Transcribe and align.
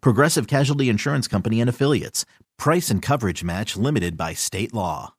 Progressive 0.00 0.46
Casualty 0.46 0.88
Insurance 0.88 1.28
Company 1.28 1.60
and 1.60 1.68
Affiliates. 1.68 2.24
Price 2.58 2.90
and 2.90 3.02
coverage 3.02 3.42
match 3.42 3.76
limited 3.76 4.16
by 4.16 4.34
state 4.34 4.72
law. 4.72 5.14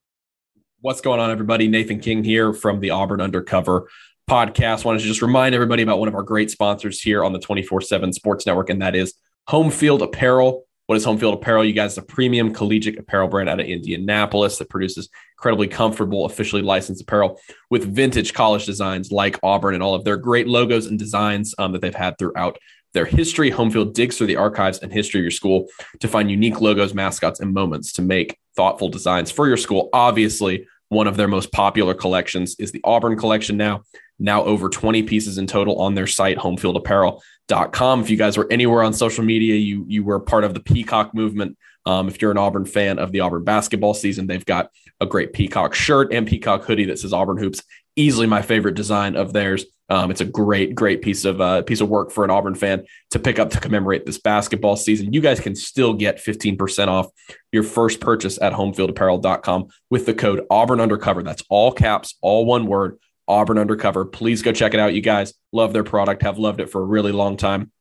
What's 0.82 1.01
going 1.01 1.20
on, 1.20 1.32
everybody? 1.32 1.68
Nathan 1.68 1.99
King 1.99 2.24
here 2.24 2.54
from 2.54 2.79
the 2.79 2.90
Auburn 2.90 3.21
Undercover 3.21 3.88
podcast. 4.29 4.85
Wanted 4.85 4.99
to 4.99 5.05
just 5.05 5.21
remind 5.21 5.55
everybody 5.55 5.84
about 5.84 5.99
one 5.99 6.07
of 6.07 6.15
our 6.15 6.23
great 6.23 6.51
sponsors 6.51 7.01
here 7.01 7.23
on 7.23 7.34
the 7.34 7.40
24 7.40 7.82
7 7.82 8.13
Sports 8.13 8.46
Network, 8.46 8.70
and 8.70 8.82
that 8.82 8.96
is 8.96 9.13
Home 9.48 9.71
Field 9.71 10.01
Apparel. 10.01 10.66
What 10.88 10.98
is 10.98 11.05
Home 11.05 11.18
Field 11.18 11.35
Apparel? 11.35 11.63
You 11.63 11.71
guys, 11.71 11.95
the 11.95 12.01
premium 12.01 12.54
collegiate 12.54 12.99
apparel 12.99 13.29
brand 13.29 13.48
out 13.48 13.62
of 13.62 13.66
Indianapolis 13.66 14.57
that 14.57 14.70
produces 14.70 15.10
incredibly 15.38 15.70
comfortable, 15.70 16.26
officially 16.26 16.62
licensed 16.62 17.01
apparel 17.01 17.40
with 17.70 17.95
vintage 17.95 18.34
college 18.34 18.66
designs 18.66 19.12
like 19.12 19.40
Auburn 19.41 19.76
and 19.76 19.84
all 19.84 19.95
of 19.95 20.04
their 20.04 20.18
great 20.18 20.48
logos 20.48 20.85
and 20.88 20.99
designs 20.99 21.55
um, 21.57 21.71
that 21.71 21.82
they've 21.82 21.95
had 21.95 22.18
throughout 22.18 22.57
their 22.94 23.05
history. 23.05 23.49
Home 23.49 23.72
Field 23.72 23.94
digs 23.94 24.18
through 24.18 24.27
the 24.27 24.36
archives 24.36 24.80
and 24.80 24.91
history 24.91 25.20
of 25.20 25.24
your 25.24 25.32
school 25.32 25.68
to 25.99 26.08
find 26.08 26.30
unique 26.30 26.62
logos, 26.62 26.94
mascots, 26.94 27.40
and 27.40 27.54
moments 27.54 27.94
to 27.94 28.02
make 28.02 28.38
thoughtful 28.55 28.90
designs 28.90 29.32
for 29.32 29.48
your 29.48 29.58
school. 29.58 29.90
Obviously, 29.94 30.68
one 30.90 31.08
of 31.08 31.18
their 31.18 31.27
most 31.27 31.52
popular 31.52 31.94
collections 31.94 32.55
is 32.60 32.72
the 32.72 32.82
Auburn 32.84 33.18
collection 33.18 33.58
now. 33.58 33.84
Now 34.20 34.44
over 34.44 34.70
20 34.70 35.04
pieces 35.04 35.38
in 35.38 35.48
total 35.48 35.82
on 35.82 35.96
their 35.96 36.08
site, 36.08 36.38
homefieldapparel.com. 36.38 38.02
If 38.02 38.10
you 38.10 38.18
guys 38.18 38.38
were 38.38 38.48
anywhere 38.52 38.84
on 38.84 38.94
social 38.94 39.24
media, 39.24 39.55
you 39.55 39.85
you 39.88 40.04
were 40.04 40.20
part 40.20 40.44
of 40.44 40.54
the 40.54 40.60
Peacock 40.60 41.13
movement. 41.13 41.57
Um, 41.85 42.07
if 42.07 42.22
you're 42.22 42.32
an 42.32 42.38
Auburn 42.38 42.66
fan 42.66 43.00
of 43.00 43.12
the 43.12 43.20
Auburn 43.22 43.44
basketball 43.44 43.94
season, 43.94 44.28
they've 44.28 44.46
got 44.46 44.70
a 45.02 45.05
great 45.05 45.34
Peacock 45.34 45.74
shirt 45.74 46.13
and 46.13 46.28
Peacock 46.28 46.63
hoodie 46.63 46.85
that 46.85 47.00
says 47.00 47.12
Auburn 47.12 47.38
Hoops. 47.38 47.63
Easily 47.96 48.28
my 48.28 48.41
favorite 48.41 48.76
design 48.76 49.16
of 49.16 49.34
theirs. 49.34 49.66
Um, 49.94 50.10
it's 50.10 50.22
a 50.22 50.26
great, 50.26 50.74
great 50.74 51.04
piece 51.04 51.24
of 51.24 51.40
uh, 51.40 51.62
piece 51.62 51.80
of 51.80 51.88
work 51.88 52.10
for 52.10 52.24
an 52.24 52.32
Auburn 52.32 52.55
fan 52.55 52.84
to 53.12 53.20
pick 53.20 53.38
up 53.38 53.52
to 53.52 53.60
commemorate 53.60 54.08
this 54.08 54.18
basketball 54.18 54.76
season. 54.76 55.13
You 55.13 55.22
guys 55.22 55.40
can 55.40 55.55
still 55.55 55.94
get 55.94 56.18
15% 56.18 56.88
off 56.88 57.12
your 57.52 57.62
first 57.62 58.00
purchase 58.00 58.41
at 58.41 58.54
homefieldapparel.com 58.54 59.68
with 59.91 60.08
the 60.08 60.16
code 60.16 60.48
Auburn 60.50 60.82
Undercover. 60.82 61.22
That's 61.22 61.44
all 61.48 61.72
caps, 61.72 62.16
all 62.22 62.44
one 62.44 62.66
word, 62.66 62.98
Auburn 63.27 63.60
Undercover. 63.60 64.06
Please 64.06 64.41
go 64.41 64.52
check 64.52 64.73
it 64.73 64.79
out. 64.79 64.95
You 64.95 65.01
guys 65.01 65.35
love 65.51 65.73
their 65.73 65.84
product, 65.84 66.23
have 66.23 66.40
loved 66.40 66.59
it 66.59 66.72
for 66.72 66.81
a 66.81 66.85
really 66.85 67.12
long 67.12 67.38
time. 67.38 67.72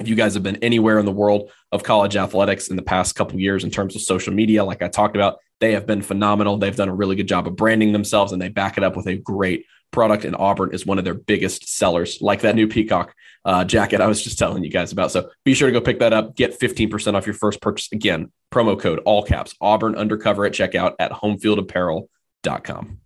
If 0.00 0.08
you 0.08 0.16
guys 0.16 0.34
have 0.34 0.42
been 0.42 0.56
anywhere 0.56 0.98
in 0.98 1.06
the 1.06 1.12
world 1.12 1.50
of 1.70 1.84
college 1.84 2.16
athletics 2.16 2.68
in 2.68 2.76
the 2.76 2.82
past 2.82 3.14
couple 3.14 3.38
years 3.38 3.62
in 3.62 3.70
terms 3.70 3.94
of 3.94 4.02
social 4.02 4.34
media, 4.34 4.64
like 4.64 4.82
I 4.82 4.88
talked 4.88 5.14
about, 5.14 5.38
they 5.60 5.72
have 5.72 5.86
been 5.86 6.02
phenomenal. 6.02 6.58
They've 6.58 6.74
done 6.74 6.88
a 6.88 6.94
really 6.94 7.16
good 7.16 7.28
job 7.28 7.46
of 7.46 7.54
branding 7.56 7.92
themselves 7.92 8.32
and 8.32 8.42
they 8.42 8.48
back 8.48 8.76
it 8.76 8.82
up 8.82 8.96
with 8.96 9.06
a 9.06 9.16
great 9.16 9.66
product. 9.92 10.24
And 10.24 10.34
Auburn 10.36 10.74
is 10.74 10.84
one 10.84 10.98
of 10.98 11.04
their 11.04 11.14
biggest 11.14 11.68
sellers, 11.68 12.20
like 12.20 12.40
that 12.40 12.56
new 12.56 12.66
Peacock 12.66 13.14
uh, 13.44 13.64
jacket 13.64 14.00
I 14.00 14.06
was 14.06 14.22
just 14.22 14.38
telling 14.38 14.64
you 14.64 14.70
guys 14.70 14.90
about. 14.92 15.12
So 15.12 15.30
be 15.44 15.54
sure 15.54 15.68
to 15.68 15.72
go 15.72 15.80
pick 15.80 16.00
that 16.00 16.12
up. 16.12 16.34
Get 16.34 16.58
15% 16.58 17.14
off 17.14 17.26
your 17.26 17.34
first 17.34 17.60
purchase. 17.60 17.88
Again, 17.92 18.32
promo 18.52 18.78
code 18.78 18.98
all 19.04 19.22
caps 19.22 19.54
Auburn 19.60 19.94
undercover 19.94 20.44
at 20.44 20.52
checkout 20.52 20.94
at 20.98 21.12
homefieldapparel.com. 21.12 22.98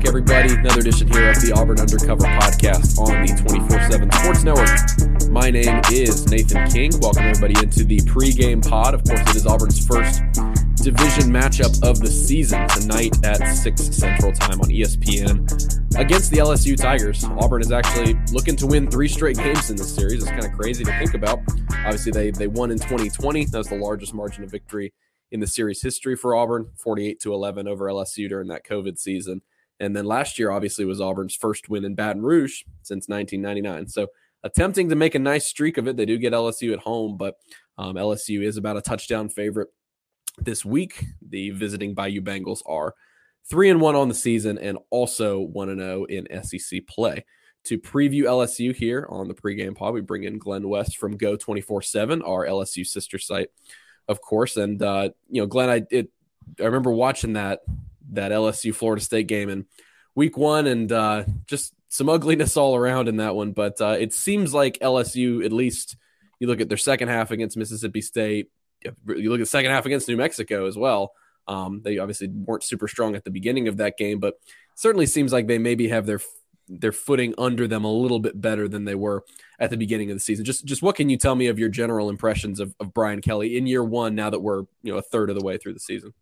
back, 0.00 0.08
everybody. 0.08 0.54
Another 0.54 0.80
edition 0.80 1.06
here 1.08 1.30
of 1.30 1.36
the 1.42 1.52
Auburn 1.52 1.78
Undercover 1.78 2.24
podcast 2.24 2.98
on 2.98 3.26
the 3.26 3.34
24 3.48 3.90
7 3.90 4.10
Sports 4.10 4.44
Network. 4.44 5.30
My 5.30 5.50
name 5.50 5.80
is 5.92 6.30
Nathan 6.30 6.70
King. 6.70 6.92
Welcome, 7.00 7.24
everybody, 7.24 7.54
into 7.62 7.84
the 7.84 7.98
pregame 7.98 8.66
pod. 8.66 8.94
Of 8.94 9.04
course, 9.04 9.20
it 9.20 9.36
is 9.36 9.46
Auburn's 9.46 9.84
first 9.86 10.22
division 10.82 11.30
matchup 11.30 11.86
of 11.86 12.00
the 12.00 12.10
season 12.10 12.66
tonight 12.68 13.14
at 13.24 13.44
6 13.56 13.82
Central 13.94 14.32
Time 14.32 14.60
on 14.60 14.70
ESPN 14.70 15.98
against 15.98 16.30
the 16.30 16.38
LSU 16.38 16.76
Tigers. 16.76 17.24
Auburn 17.24 17.60
is 17.60 17.70
actually 17.70 18.16
looking 18.32 18.56
to 18.56 18.66
win 18.66 18.90
three 18.90 19.08
straight 19.08 19.36
games 19.36 19.68
in 19.68 19.76
this 19.76 19.94
series. 19.94 20.22
It's 20.22 20.30
kind 20.30 20.46
of 20.46 20.52
crazy 20.52 20.82
to 20.84 20.98
think 20.98 21.12
about. 21.12 21.40
Obviously, 21.84 22.12
they, 22.12 22.30
they 22.30 22.46
won 22.46 22.70
in 22.70 22.78
2020. 22.78 23.46
That 23.46 23.58
was 23.58 23.68
the 23.68 23.76
largest 23.76 24.14
margin 24.14 24.44
of 24.44 24.50
victory 24.50 24.94
in 25.30 25.40
the 25.40 25.46
series 25.46 25.82
history 25.82 26.16
for 26.16 26.34
Auburn, 26.34 26.70
48 26.76 27.20
to 27.20 27.34
11 27.34 27.68
over 27.68 27.84
LSU 27.86 28.28
during 28.28 28.48
that 28.48 28.64
COVID 28.64 28.98
season. 28.98 29.42
And 29.80 29.96
then 29.96 30.04
last 30.04 30.38
year, 30.38 30.50
obviously, 30.50 30.84
was 30.84 31.00
Auburn's 31.00 31.34
first 31.34 31.68
win 31.68 31.84
in 31.84 31.94
Baton 31.94 32.22
Rouge 32.22 32.62
since 32.82 33.08
1999. 33.08 33.88
So 33.88 34.08
attempting 34.42 34.88
to 34.90 34.94
make 34.94 35.14
a 35.14 35.18
nice 35.18 35.46
streak 35.46 35.78
of 35.78 35.88
it. 35.88 35.96
They 35.96 36.06
do 36.06 36.18
get 36.18 36.32
LSU 36.32 36.72
at 36.72 36.80
home, 36.80 37.16
but 37.16 37.36
um, 37.78 37.96
LSU 37.96 38.42
is 38.42 38.56
about 38.56 38.76
a 38.76 38.82
touchdown 38.82 39.28
favorite 39.28 39.68
this 40.38 40.64
week. 40.64 41.04
The 41.26 41.50
visiting 41.50 41.94
Bayou 41.94 42.20
Bengals 42.20 42.60
are 42.66 42.94
three 43.48 43.70
and 43.70 43.80
one 43.80 43.96
on 43.96 44.08
the 44.08 44.14
season 44.14 44.58
and 44.58 44.78
also 44.90 45.40
one 45.40 45.70
and 45.70 45.80
zero 45.80 46.04
in 46.04 46.26
SEC 46.42 46.86
play. 46.86 47.24
To 47.64 47.78
preview 47.78 48.22
LSU 48.22 48.74
here 48.74 49.06
on 49.10 49.28
the 49.28 49.34
pregame 49.34 49.76
pod, 49.76 49.92
we 49.92 50.00
bring 50.00 50.24
in 50.24 50.38
Glen 50.38 50.66
West 50.66 50.96
from 50.96 51.18
Geaux247, 51.18 52.26
our 52.26 52.46
LSU 52.46 52.86
sister 52.86 53.18
site, 53.18 53.48
of 54.08 54.22
course. 54.22 54.56
And 54.56 54.82
uh, 54.82 55.10
you 55.28 55.42
know, 55.42 55.46
Glen, 55.46 55.68
I 55.68 55.82
it, 55.90 56.10
I 56.58 56.64
remember 56.64 56.90
watching 56.90 57.34
that 57.34 57.60
that 58.12 58.32
LSU 58.32 58.74
Florida 58.74 59.02
State 59.02 59.26
game 59.26 59.48
in 59.48 59.66
week 60.14 60.36
one, 60.36 60.66
and 60.66 60.90
uh, 60.90 61.24
just 61.46 61.74
some 61.88 62.08
ugliness 62.08 62.56
all 62.56 62.76
around 62.76 63.08
in 63.08 63.16
that 63.16 63.34
one. 63.34 63.52
But 63.52 63.80
uh, 63.80 63.96
it 63.98 64.12
seems 64.12 64.54
like 64.54 64.78
LSU, 64.78 65.44
at 65.44 65.52
least 65.52 65.96
you 66.38 66.46
look 66.46 66.60
at 66.60 66.68
their 66.68 66.78
second 66.78 67.08
half 67.08 67.30
against 67.30 67.56
Mississippi 67.56 68.00
State, 68.00 68.50
you 68.82 69.30
look 69.30 69.40
at 69.40 69.44
the 69.44 69.46
second 69.46 69.70
half 69.70 69.86
against 69.86 70.08
New 70.08 70.16
Mexico 70.16 70.66
as 70.66 70.76
well. 70.76 71.12
Um, 71.46 71.82
they 71.82 71.98
obviously 71.98 72.28
weren't 72.28 72.62
super 72.62 72.88
strong 72.88 73.14
at 73.16 73.24
the 73.24 73.30
beginning 73.30 73.68
of 73.68 73.78
that 73.78 73.98
game, 73.98 74.20
but 74.20 74.34
certainly 74.76 75.06
seems 75.06 75.32
like 75.32 75.46
they 75.46 75.58
maybe 75.58 75.88
have 75.88 76.06
their 76.06 76.20
their 76.68 76.92
footing 76.92 77.34
under 77.36 77.66
them 77.66 77.84
a 77.84 77.92
little 77.92 78.20
bit 78.20 78.40
better 78.40 78.68
than 78.68 78.84
they 78.84 78.94
were 78.94 79.24
at 79.58 79.70
the 79.70 79.76
beginning 79.76 80.10
of 80.10 80.16
the 80.16 80.20
season. 80.20 80.44
Just 80.44 80.64
just 80.64 80.82
what 80.82 80.94
can 80.94 81.08
you 81.08 81.16
tell 81.16 81.34
me 81.34 81.48
of 81.48 81.58
your 81.58 81.68
general 81.68 82.08
impressions 82.08 82.60
of, 82.60 82.74
of 82.78 82.94
Brian 82.94 83.20
Kelly 83.20 83.56
in 83.56 83.66
year 83.66 83.82
one 83.82 84.14
now 84.14 84.30
that 84.30 84.40
we're 84.40 84.60
you 84.82 84.92
know 84.92 84.98
a 84.98 85.02
third 85.02 85.30
of 85.30 85.36
the 85.36 85.44
way 85.44 85.58
through 85.58 85.74
the 85.74 85.80
season? 85.80 86.14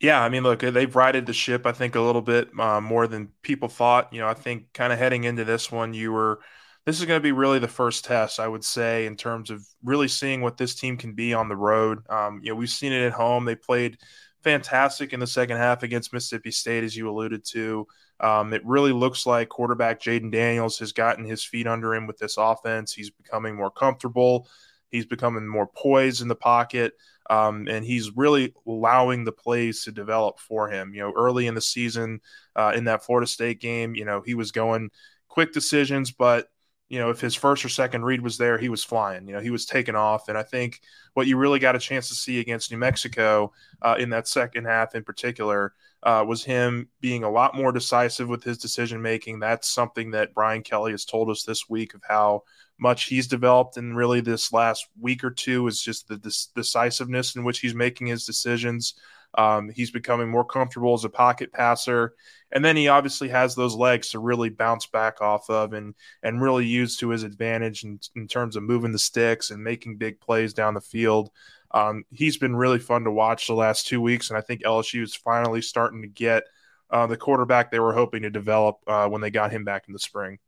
Yeah, 0.00 0.22
I 0.22 0.28
mean, 0.28 0.42
look, 0.42 0.60
they've 0.60 0.94
righted 0.94 1.24
the 1.26 1.32
ship, 1.32 1.66
I 1.66 1.72
think, 1.72 1.94
a 1.94 2.00
little 2.00 2.20
bit 2.20 2.48
uh, 2.58 2.80
more 2.80 3.06
than 3.06 3.28
people 3.42 3.68
thought. 3.68 4.12
You 4.12 4.20
know, 4.20 4.28
I 4.28 4.34
think 4.34 4.72
kind 4.74 4.92
of 4.92 4.98
heading 4.98 5.24
into 5.24 5.44
this 5.44 5.72
one, 5.72 5.94
you 5.94 6.12
were, 6.12 6.40
this 6.84 6.98
is 7.00 7.06
going 7.06 7.18
to 7.18 7.22
be 7.22 7.32
really 7.32 7.58
the 7.58 7.68
first 7.68 8.04
test, 8.04 8.38
I 8.38 8.48
would 8.48 8.64
say, 8.64 9.06
in 9.06 9.16
terms 9.16 9.50
of 9.50 9.64
really 9.82 10.08
seeing 10.08 10.42
what 10.42 10.58
this 10.58 10.74
team 10.74 10.96
can 10.98 11.14
be 11.14 11.32
on 11.32 11.48
the 11.48 11.56
road. 11.56 12.00
Um, 12.10 12.40
you 12.42 12.50
know, 12.50 12.56
we've 12.56 12.68
seen 12.68 12.92
it 12.92 13.06
at 13.06 13.12
home. 13.12 13.44
They 13.44 13.54
played 13.54 13.96
fantastic 14.42 15.12
in 15.14 15.20
the 15.20 15.26
second 15.26 15.56
half 15.56 15.82
against 15.82 16.12
Mississippi 16.12 16.50
State, 16.50 16.84
as 16.84 16.94
you 16.94 17.08
alluded 17.08 17.44
to. 17.52 17.86
Um, 18.20 18.52
it 18.52 18.64
really 18.66 18.92
looks 18.92 19.24
like 19.26 19.48
quarterback 19.48 20.00
Jayden 20.02 20.30
Daniels 20.30 20.78
has 20.80 20.92
gotten 20.92 21.24
his 21.24 21.42
feet 21.42 21.66
under 21.66 21.94
him 21.94 22.06
with 22.06 22.18
this 22.18 22.36
offense. 22.36 22.92
He's 22.92 23.10
becoming 23.10 23.56
more 23.56 23.70
comfortable. 23.70 24.48
He's 24.90 25.06
becoming 25.06 25.48
more 25.48 25.66
poised 25.66 26.20
in 26.20 26.28
the 26.28 26.36
pocket. 26.36 26.92
Um, 27.30 27.68
and 27.68 27.84
he's 27.84 28.16
really 28.16 28.54
allowing 28.66 29.24
the 29.24 29.32
plays 29.32 29.84
to 29.84 29.92
develop 29.92 30.38
for 30.38 30.68
him. 30.68 30.94
You 30.94 31.00
know, 31.00 31.12
early 31.16 31.46
in 31.46 31.54
the 31.54 31.60
season, 31.60 32.20
uh, 32.54 32.72
in 32.74 32.84
that 32.84 33.04
Florida 33.04 33.26
State 33.26 33.60
game, 33.60 33.94
you 33.94 34.04
know, 34.04 34.20
he 34.20 34.34
was 34.34 34.52
going 34.52 34.90
quick 35.28 35.52
decisions, 35.52 36.10
but 36.10 36.48
you 36.88 36.98
know, 36.98 37.10
if 37.10 37.20
his 37.20 37.34
first 37.34 37.64
or 37.64 37.68
second 37.68 38.04
read 38.04 38.20
was 38.20 38.36
there, 38.36 38.58
he 38.58 38.68
was 38.68 38.84
flying. 38.84 39.26
You 39.26 39.34
know, 39.34 39.40
he 39.40 39.50
was 39.50 39.64
taking 39.64 39.96
off. 39.96 40.28
And 40.28 40.36
I 40.36 40.42
think 40.42 40.80
what 41.14 41.26
you 41.26 41.36
really 41.36 41.58
got 41.58 41.74
a 41.74 41.78
chance 41.78 42.08
to 42.08 42.14
see 42.14 42.40
against 42.40 42.70
New 42.70 42.76
Mexico 42.76 43.52
uh, 43.80 43.96
in 43.98 44.10
that 44.10 44.28
second 44.28 44.66
half, 44.66 44.94
in 44.94 45.02
particular, 45.02 45.72
uh, 46.02 46.24
was 46.26 46.44
him 46.44 46.88
being 47.00 47.24
a 47.24 47.30
lot 47.30 47.56
more 47.56 47.72
decisive 47.72 48.28
with 48.28 48.44
his 48.44 48.58
decision 48.58 49.00
making. 49.00 49.40
That's 49.40 49.68
something 49.68 50.10
that 50.10 50.34
Brian 50.34 50.62
Kelly 50.62 50.92
has 50.92 51.06
told 51.06 51.30
us 51.30 51.42
this 51.42 51.68
week 51.68 51.94
of 51.94 52.02
how 52.06 52.42
much 52.78 53.04
he's 53.04 53.26
developed, 53.26 53.76
and 53.76 53.96
really 53.96 54.20
this 54.20 54.52
last 54.52 54.88
week 55.00 55.24
or 55.24 55.30
two 55.30 55.66
is 55.66 55.80
just 55.80 56.08
the 56.08 56.16
decisiveness 56.54 57.36
in 57.36 57.44
which 57.44 57.60
he's 57.60 57.74
making 57.74 58.08
his 58.08 58.26
decisions. 58.26 58.94
Um, 59.36 59.70
he's 59.70 59.90
becoming 59.90 60.28
more 60.28 60.44
comfortable 60.44 60.94
as 60.94 61.04
a 61.04 61.08
pocket 61.08 61.52
passer, 61.52 62.14
and 62.52 62.64
then 62.64 62.76
he 62.76 62.88
obviously 62.88 63.28
has 63.28 63.54
those 63.54 63.74
legs 63.74 64.10
to 64.10 64.20
really 64.20 64.48
bounce 64.48 64.86
back 64.86 65.20
off 65.20 65.50
of 65.50 65.72
and 65.72 65.94
and 66.22 66.40
really 66.40 66.66
use 66.66 66.96
to 66.98 67.08
his 67.08 67.24
advantage 67.24 67.84
in, 67.84 67.98
in 68.14 68.28
terms 68.28 68.54
of 68.54 68.62
moving 68.62 68.92
the 68.92 68.98
sticks 68.98 69.50
and 69.50 69.62
making 69.62 69.96
big 69.96 70.20
plays 70.20 70.54
down 70.54 70.74
the 70.74 70.80
field. 70.80 71.30
Um, 71.72 72.04
he's 72.12 72.36
been 72.36 72.54
really 72.54 72.78
fun 72.78 73.02
to 73.04 73.10
watch 73.10 73.48
the 73.48 73.54
last 73.54 73.88
two 73.88 74.00
weeks, 74.00 74.30
and 74.30 74.38
I 74.38 74.40
think 74.40 74.62
LSU 74.62 75.02
is 75.02 75.16
finally 75.16 75.62
starting 75.62 76.02
to 76.02 76.08
get 76.08 76.44
uh, 76.90 77.08
the 77.08 77.16
quarterback 77.16 77.70
they 77.70 77.80
were 77.80 77.92
hoping 77.92 78.22
to 78.22 78.30
develop 78.30 78.78
uh, 78.86 79.08
when 79.08 79.20
they 79.20 79.30
got 79.30 79.50
him 79.50 79.64
back 79.64 79.84
in 79.88 79.92
the 79.92 79.98
spring. 79.98 80.38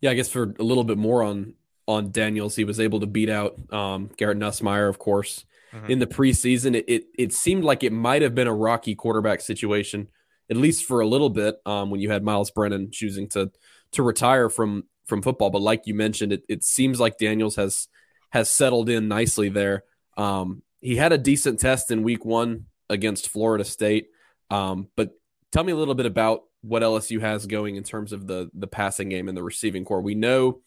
Yeah, 0.00 0.10
I 0.10 0.14
guess 0.14 0.28
for 0.28 0.54
a 0.58 0.62
little 0.62 0.84
bit 0.84 0.98
more 0.98 1.22
on 1.22 1.54
on 1.86 2.12
Daniels, 2.12 2.56
he 2.56 2.64
was 2.64 2.78
able 2.78 3.00
to 3.00 3.06
beat 3.06 3.28
out 3.28 3.58
um, 3.72 4.10
Garrett 4.16 4.38
Nussmeier, 4.38 4.88
of 4.88 4.98
course, 4.98 5.44
mm-hmm. 5.72 5.90
in 5.90 5.98
the 5.98 6.06
preseason. 6.06 6.76
It, 6.76 6.84
it, 6.86 7.04
it 7.18 7.32
seemed 7.32 7.64
like 7.64 7.82
it 7.82 7.92
might 7.92 8.22
have 8.22 8.34
been 8.34 8.46
a 8.46 8.54
rocky 8.54 8.94
quarterback 8.94 9.40
situation, 9.40 10.08
at 10.48 10.56
least 10.56 10.84
for 10.84 11.00
a 11.00 11.06
little 11.06 11.30
bit, 11.30 11.56
um, 11.66 11.90
when 11.90 12.00
you 12.00 12.10
had 12.10 12.22
Miles 12.22 12.50
Brennan 12.50 12.90
choosing 12.90 13.28
to 13.30 13.50
to 13.92 14.02
retire 14.02 14.48
from 14.48 14.84
from 15.06 15.22
football. 15.22 15.50
But 15.50 15.62
like 15.62 15.86
you 15.86 15.94
mentioned, 15.94 16.32
it, 16.32 16.44
it 16.48 16.64
seems 16.64 17.00
like 17.00 17.18
Daniels 17.18 17.56
has 17.56 17.88
has 18.30 18.48
settled 18.48 18.88
in 18.88 19.08
nicely 19.08 19.48
there. 19.48 19.84
Um, 20.16 20.62
he 20.80 20.96
had 20.96 21.12
a 21.12 21.18
decent 21.18 21.60
test 21.60 21.90
in 21.90 22.02
week 22.02 22.24
one 22.24 22.66
against 22.88 23.28
Florida 23.28 23.64
State. 23.64 24.08
Um, 24.50 24.88
but 24.96 25.10
tell 25.52 25.64
me 25.64 25.72
a 25.72 25.76
little 25.76 25.94
bit 25.94 26.06
about 26.06 26.44
what 26.62 26.82
LSU 26.82 27.20
has 27.20 27.46
going 27.46 27.76
in 27.76 27.82
terms 27.82 28.12
of 28.12 28.26
the 28.26 28.50
the 28.54 28.66
passing 28.66 29.08
game 29.08 29.28
and 29.28 29.36
the 29.36 29.42
receiving 29.42 29.84
corps. 29.84 30.00
We 30.00 30.14
know 30.14 30.60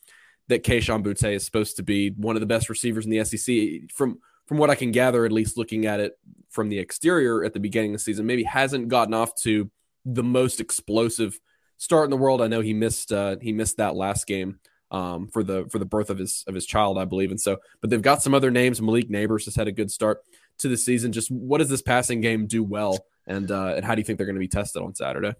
that 0.47 0.63
Kayshon 0.63 1.03
Boutte 1.03 1.35
is 1.35 1.45
supposed 1.45 1.77
to 1.77 1.83
be 1.83 2.09
one 2.09 2.35
of 2.35 2.39
the 2.39 2.45
best 2.45 2.69
receivers 2.69 3.05
in 3.05 3.11
the 3.11 3.23
SEC. 3.23 3.91
From 3.93 4.19
from 4.45 4.57
what 4.57 4.69
I 4.69 4.75
can 4.75 4.91
gather, 4.91 5.25
at 5.25 5.31
least 5.31 5.57
looking 5.57 5.85
at 5.85 5.99
it 5.99 6.17
from 6.49 6.69
the 6.69 6.79
exterior 6.79 7.43
at 7.43 7.53
the 7.53 7.59
beginning 7.59 7.91
of 7.91 7.99
the 7.99 8.03
season, 8.03 8.25
maybe 8.25 8.43
hasn't 8.43 8.89
gotten 8.89 9.13
off 9.13 9.35
to 9.41 9.71
the 10.05 10.23
most 10.23 10.59
explosive 10.59 11.39
start 11.77 12.05
in 12.05 12.11
the 12.11 12.17
world. 12.17 12.41
I 12.41 12.47
know 12.47 12.61
he 12.61 12.73
missed 12.73 13.11
uh, 13.11 13.37
he 13.41 13.51
missed 13.51 13.77
that 13.77 13.95
last 13.95 14.27
game 14.27 14.59
um, 14.91 15.27
for 15.27 15.43
the 15.43 15.65
for 15.71 15.79
the 15.79 15.85
birth 15.85 16.09
of 16.09 16.17
his 16.17 16.43
of 16.47 16.55
his 16.55 16.65
child, 16.65 16.97
I 16.97 17.05
believe. 17.05 17.31
And 17.31 17.39
so, 17.39 17.57
but 17.81 17.89
they've 17.89 18.01
got 18.01 18.21
some 18.21 18.33
other 18.33 18.51
names. 18.51 18.81
Malik 18.81 19.09
Nabers 19.09 19.45
has 19.45 19.55
had 19.55 19.67
a 19.67 19.71
good 19.71 19.91
start 19.91 20.21
to 20.59 20.67
the 20.67 20.77
season. 20.77 21.11
Just 21.11 21.31
what 21.31 21.57
does 21.59 21.69
this 21.69 21.81
passing 21.81 22.21
game 22.21 22.47
do 22.47 22.63
well, 22.63 23.05
and 23.27 23.49
uh, 23.51 23.73
and 23.75 23.85
how 23.85 23.95
do 23.95 23.99
you 23.99 24.05
think 24.05 24.17
they're 24.17 24.27
going 24.27 24.35
to 24.35 24.39
be 24.39 24.47
tested 24.47 24.81
on 24.81 24.95
Saturday? 24.95 25.33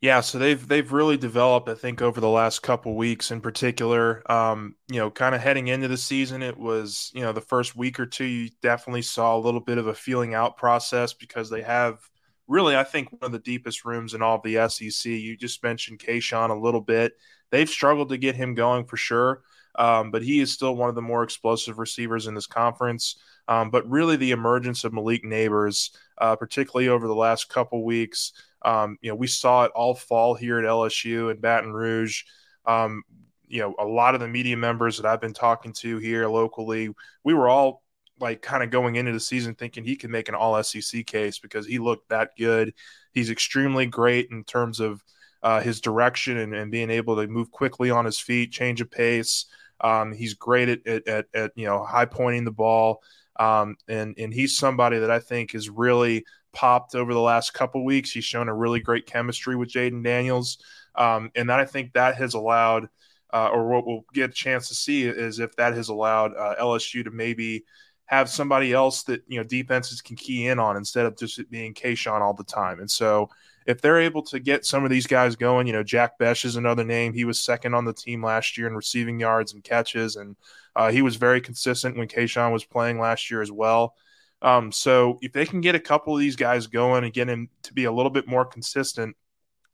Yeah, 0.00 0.20
so 0.20 0.38
they've 0.38 0.66
they've 0.68 0.92
really 0.92 1.16
developed, 1.16 1.68
I 1.68 1.74
think, 1.74 2.00
over 2.02 2.20
the 2.20 2.28
last 2.28 2.60
couple 2.62 2.94
weeks 2.96 3.32
in 3.32 3.40
particular. 3.40 4.22
Um, 4.30 4.76
you 4.88 4.98
know, 4.98 5.10
kind 5.10 5.34
of 5.34 5.40
heading 5.40 5.68
into 5.68 5.88
the 5.88 5.96
season, 5.96 6.40
it 6.42 6.56
was 6.56 7.10
you 7.14 7.22
know 7.22 7.32
the 7.32 7.40
first 7.40 7.74
week 7.74 7.98
or 7.98 8.06
two, 8.06 8.24
you 8.24 8.50
definitely 8.62 9.02
saw 9.02 9.36
a 9.36 9.40
little 9.40 9.60
bit 9.60 9.76
of 9.78 9.88
a 9.88 9.94
feeling 9.94 10.34
out 10.34 10.56
process 10.56 11.14
because 11.14 11.50
they 11.50 11.62
have 11.62 11.98
really, 12.46 12.76
I 12.76 12.84
think, 12.84 13.10
one 13.10 13.24
of 13.24 13.32
the 13.32 13.40
deepest 13.40 13.84
rooms 13.84 14.14
in 14.14 14.22
all 14.22 14.36
of 14.36 14.42
the 14.42 14.68
SEC. 14.68 15.10
You 15.10 15.36
just 15.36 15.62
mentioned 15.64 15.98
Kayshon 15.98 16.50
a 16.50 16.54
little 16.54 16.80
bit. 16.80 17.14
They've 17.50 17.68
struggled 17.68 18.10
to 18.10 18.18
get 18.18 18.36
him 18.36 18.54
going 18.54 18.84
for 18.86 18.96
sure, 18.96 19.42
um, 19.74 20.12
but 20.12 20.22
he 20.22 20.38
is 20.38 20.52
still 20.52 20.76
one 20.76 20.88
of 20.88 20.94
the 20.94 21.02
more 21.02 21.24
explosive 21.24 21.78
receivers 21.78 22.28
in 22.28 22.34
this 22.34 22.46
conference. 22.46 23.16
Um, 23.48 23.70
but 23.70 23.88
really, 23.88 24.16
the 24.16 24.30
emergence 24.30 24.84
of 24.84 24.92
Malik 24.92 25.24
Nabers, 25.24 25.90
uh, 26.20 26.36
particularly 26.36 26.88
over 26.88 27.06
the 27.06 27.14
last 27.14 27.48
couple 27.48 27.84
weeks, 27.84 28.32
um, 28.62 28.98
you 29.00 29.10
know, 29.10 29.14
we 29.14 29.26
saw 29.26 29.64
it 29.64 29.72
all 29.74 29.94
fall 29.94 30.34
here 30.34 30.58
at 30.58 30.64
LSU 30.64 31.30
and 31.30 31.40
Baton 31.40 31.72
Rouge. 31.72 32.22
Um, 32.66 33.02
you 33.46 33.60
know, 33.60 33.74
a 33.78 33.84
lot 33.84 34.14
of 34.14 34.20
the 34.20 34.28
media 34.28 34.56
members 34.56 34.96
that 34.96 35.06
I've 35.06 35.20
been 35.20 35.32
talking 35.32 35.72
to 35.74 35.98
here 35.98 36.26
locally, 36.28 36.90
we 37.24 37.34
were 37.34 37.48
all 37.48 37.82
like 38.20 38.42
kind 38.42 38.62
of 38.62 38.70
going 38.70 38.96
into 38.96 39.12
the 39.12 39.20
season 39.20 39.54
thinking 39.54 39.84
he 39.84 39.96
could 39.96 40.10
make 40.10 40.28
an 40.28 40.34
all 40.34 40.62
SEC 40.62 41.06
case 41.06 41.38
because 41.38 41.66
he 41.66 41.78
looked 41.78 42.08
that 42.08 42.30
good. 42.36 42.74
He's 43.12 43.30
extremely 43.30 43.86
great 43.86 44.28
in 44.30 44.44
terms 44.44 44.80
of 44.80 45.02
uh, 45.42 45.60
his 45.60 45.80
direction 45.80 46.36
and, 46.38 46.54
and, 46.54 46.70
being 46.70 46.90
able 46.90 47.14
to 47.14 47.28
move 47.28 47.50
quickly 47.52 47.90
on 47.90 48.04
his 48.04 48.18
feet, 48.18 48.50
change 48.50 48.80
of 48.80 48.90
pace. 48.90 49.46
Um, 49.80 50.12
he's 50.12 50.34
great 50.34 50.68
at, 50.68 50.86
at, 50.86 51.06
at, 51.06 51.26
at, 51.32 51.52
you 51.54 51.66
know 51.66 51.84
high 51.84 52.06
pointing 52.06 52.44
the 52.44 52.50
ball, 52.50 53.00
um, 53.38 53.76
and 53.88 54.14
and 54.18 54.32
he's 54.32 54.56
somebody 54.56 54.98
that 54.98 55.10
I 55.10 55.20
think 55.20 55.52
has 55.52 55.68
really 55.68 56.24
popped 56.52 56.94
over 56.94 57.12
the 57.12 57.20
last 57.20 57.54
couple 57.54 57.84
weeks. 57.84 58.10
He's 58.10 58.24
shown 58.24 58.48
a 58.48 58.54
really 58.54 58.80
great 58.80 59.06
chemistry 59.06 59.56
with 59.56 59.70
Jayden 59.70 60.02
Daniels, 60.02 60.58
um, 60.94 61.30
and 61.34 61.48
that 61.50 61.60
I 61.60 61.64
think 61.64 61.92
that 61.92 62.16
has 62.16 62.34
allowed, 62.34 62.88
uh, 63.32 63.48
or 63.52 63.68
what 63.68 63.86
we'll 63.86 64.04
get 64.12 64.30
a 64.30 64.32
chance 64.32 64.68
to 64.68 64.74
see 64.74 65.04
is 65.04 65.38
if 65.38 65.54
that 65.56 65.74
has 65.74 65.88
allowed 65.88 66.34
uh, 66.34 66.56
LSU 66.60 67.04
to 67.04 67.10
maybe 67.10 67.64
have 68.06 68.30
somebody 68.30 68.72
else 68.72 69.02
that 69.04 69.22
you 69.28 69.38
know 69.38 69.44
defenses 69.44 70.00
can 70.00 70.16
key 70.16 70.46
in 70.46 70.58
on 70.58 70.76
instead 70.76 71.06
of 71.06 71.16
just 71.16 71.48
being 71.50 71.74
Kayshon 71.74 72.20
all 72.20 72.34
the 72.34 72.44
time. 72.44 72.80
And 72.80 72.90
so 72.90 73.28
if 73.68 73.82
they're 73.82 74.00
able 74.00 74.22
to 74.22 74.40
get 74.40 74.64
some 74.64 74.82
of 74.82 74.90
these 74.90 75.06
guys 75.06 75.36
going, 75.36 75.66
you 75.66 75.74
know, 75.74 75.82
Jack 75.82 76.18
Bech 76.18 76.42
is 76.46 76.56
another 76.56 76.84
name. 76.84 77.12
He 77.12 77.26
was 77.26 77.38
second 77.38 77.74
on 77.74 77.84
the 77.84 77.92
team 77.92 78.24
last 78.24 78.56
year 78.56 78.66
in 78.66 78.74
receiving 78.74 79.20
yards 79.20 79.52
and 79.52 79.62
catches, 79.62 80.16
and 80.16 80.36
uh, 80.74 80.90
he 80.90 81.02
was 81.02 81.16
very 81.16 81.42
consistent 81.42 81.94
when 81.94 82.08
Kayshon 82.08 82.50
was 82.50 82.64
playing 82.64 82.98
last 82.98 83.30
year 83.30 83.42
as 83.42 83.52
well. 83.52 83.94
Um, 84.40 84.72
so 84.72 85.18
if 85.20 85.34
they 85.34 85.44
can 85.44 85.60
get 85.60 85.74
a 85.74 85.80
couple 85.80 86.14
of 86.14 86.20
these 86.20 86.34
guys 86.34 86.66
going 86.66 87.04
and 87.04 87.12
get 87.12 87.28
him 87.28 87.50
to 87.64 87.74
be 87.74 87.84
a 87.84 87.92
little 87.92 88.10
bit 88.10 88.26
more 88.26 88.46
consistent, 88.46 89.14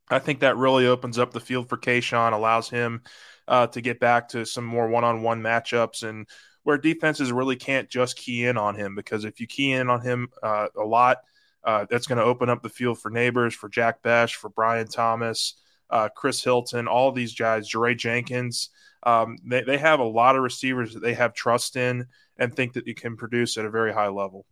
I 0.08 0.18
think 0.18 0.40
that 0.40 0.56
really 0.56 0.88
opens 0.88 1.16
up 1.16 1.32
the 1.32 1.38
field 1.38 1.68
for 1.68 1.76
Kayshon, 1.76 2.32
allows 2.32 2.68
him 2.68 3.02
uh, 3.46 3.68
to 3.68 3.80
get 3.80 4.00
back 4.00 4.30
to 4.30 4.44
some 4.44 4.64
more 4.64 4.88
one-on-one 4.88 5.40
matchups 5.40 6.02
and 6.02 6.26
where 6.64 6.78
defenses 6.78 7.30
really 7.30 7.56
can't 7.56 7.88
just 7.88 8.16
key 8.16 8.44
in 8.44 8.56
on 8.56 8.74
him 8.74 8.96
because 8.96 9.24
if 9.24 9.38
you 9.38 9.46
key 9.46 9.70
in 9.70 9.88
on 9.88 10.00
him 10.00 10.30
uh, 10.42 10.66
a 10.76 10.84
lot– 10.84 11.18
uh, 11.64 11.86
that's 11.88 12.06
going 12.06 12.18
to 12.18 12.24
open 12.24 12.48
up 12.48 12.62
the 12.62 12.68
field 12.68 12.98
for 13.00 13.10
Nabers, 13.10 13.54
for 13.54 13.68
Jack 13.68 14.02
Bech, 14.02 14.30
for 14.30 14.50
Brian 14.50 14.86
Thomas, 14.86 15.54
uh, 15.90 16.08
Chris 16.14 16.42
Hilton, 16.42 16.88
all 16.88 17.12
these 17.12 17.34
guys, 17.34 17.70
Jaray 17.70 17.96
Jenkins. 17.96 18.70
Um, 19.02 19.36
they, 19.44 19.62
they 19.62 19.78
have 19.78 20.00
a 20.00 20.04
lot 20.04 20.36
of 20.36 20.42
receivers 20.42 20.94
that 20.94 21.02
they 21.02 21.14
have 21.14 21.34
trust 21.34 21.76
in 21.76 22.06
and 22.36 22.54
think 22.54 22.74
that 22.74 22.86
you 22.86 22.94
can 22.94 23.16
produce 23.16 23.56
at 23.56 23.64
a 23.64 23.70
very 23.70 23.92
high 23.92 24.08
level. 24.08 24.46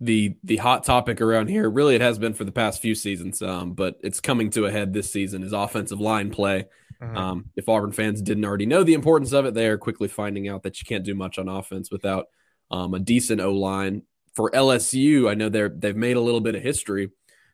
The 0.00 0.36
the 0.42 0.56
hot 0.56 0.82
topic 0.82 1.20
around 1.20 1.48
here, 1.48 1.70
really, 1.70 1.94
it 1.94 2.00
has 2.00 2.18
been 2.18 2.34
for 2.34 2.44
the 2.44 2.50
past 2.50 2.82
few 2.82 2.96
seasons, 2.96 3.40
um, 3.40 3.74
but 3.74 4.00
it's 4.02 4.18
coming 4.18 4.50
to 4.50 4.66
a 4.66 4.70
head 4.70 4.92
this 4.92 5.12
season. 5.12 5.44
Is 5.44 5.52
offensive 5.52 6.00
line 6.00 6.30
play. 6.30 6.66
Mm-hmm. 7.00 7.16
Um, 7.16 7.44
if 7.54 7.68
Auburn 7.68 7.92
fans 7.92 8.20
didn't 8.20 8.44
already 8.44 8.66
know 8.66 8.82
the 8.82 8.94
importance 8.94 9.32
of 9.32 9.44
it, 9.44 9.54
they 9.54 9.68
are 9.68 9.78
quickly 9.78 10.08
finding 10.08 10.48
out 10.48 10.64
that 10.64 10.80
you 10.80 10.86
can't 10.86 11.04
do 11.04 11.14
much 11.14 11.38
on 11.38 11.48
offense 11.48 11.92
without 11.92 12.26
um, 12.72 12.94
a 12.94 12.98
decent 12.98 13.40
O 13.40 13.52
line 13.52 14.02
for 14.34 14.50
LSU, 14.50 15.30
I 15.30 15.34
know 15.34 15.48
they're 15.48 15.68
they've 15.68 15.96
made 15.96 16.16
a 16.16 16.20
little 16.20 16.40
bit 16.40 16.54
of 16.54 16.62
history 16.62 17.10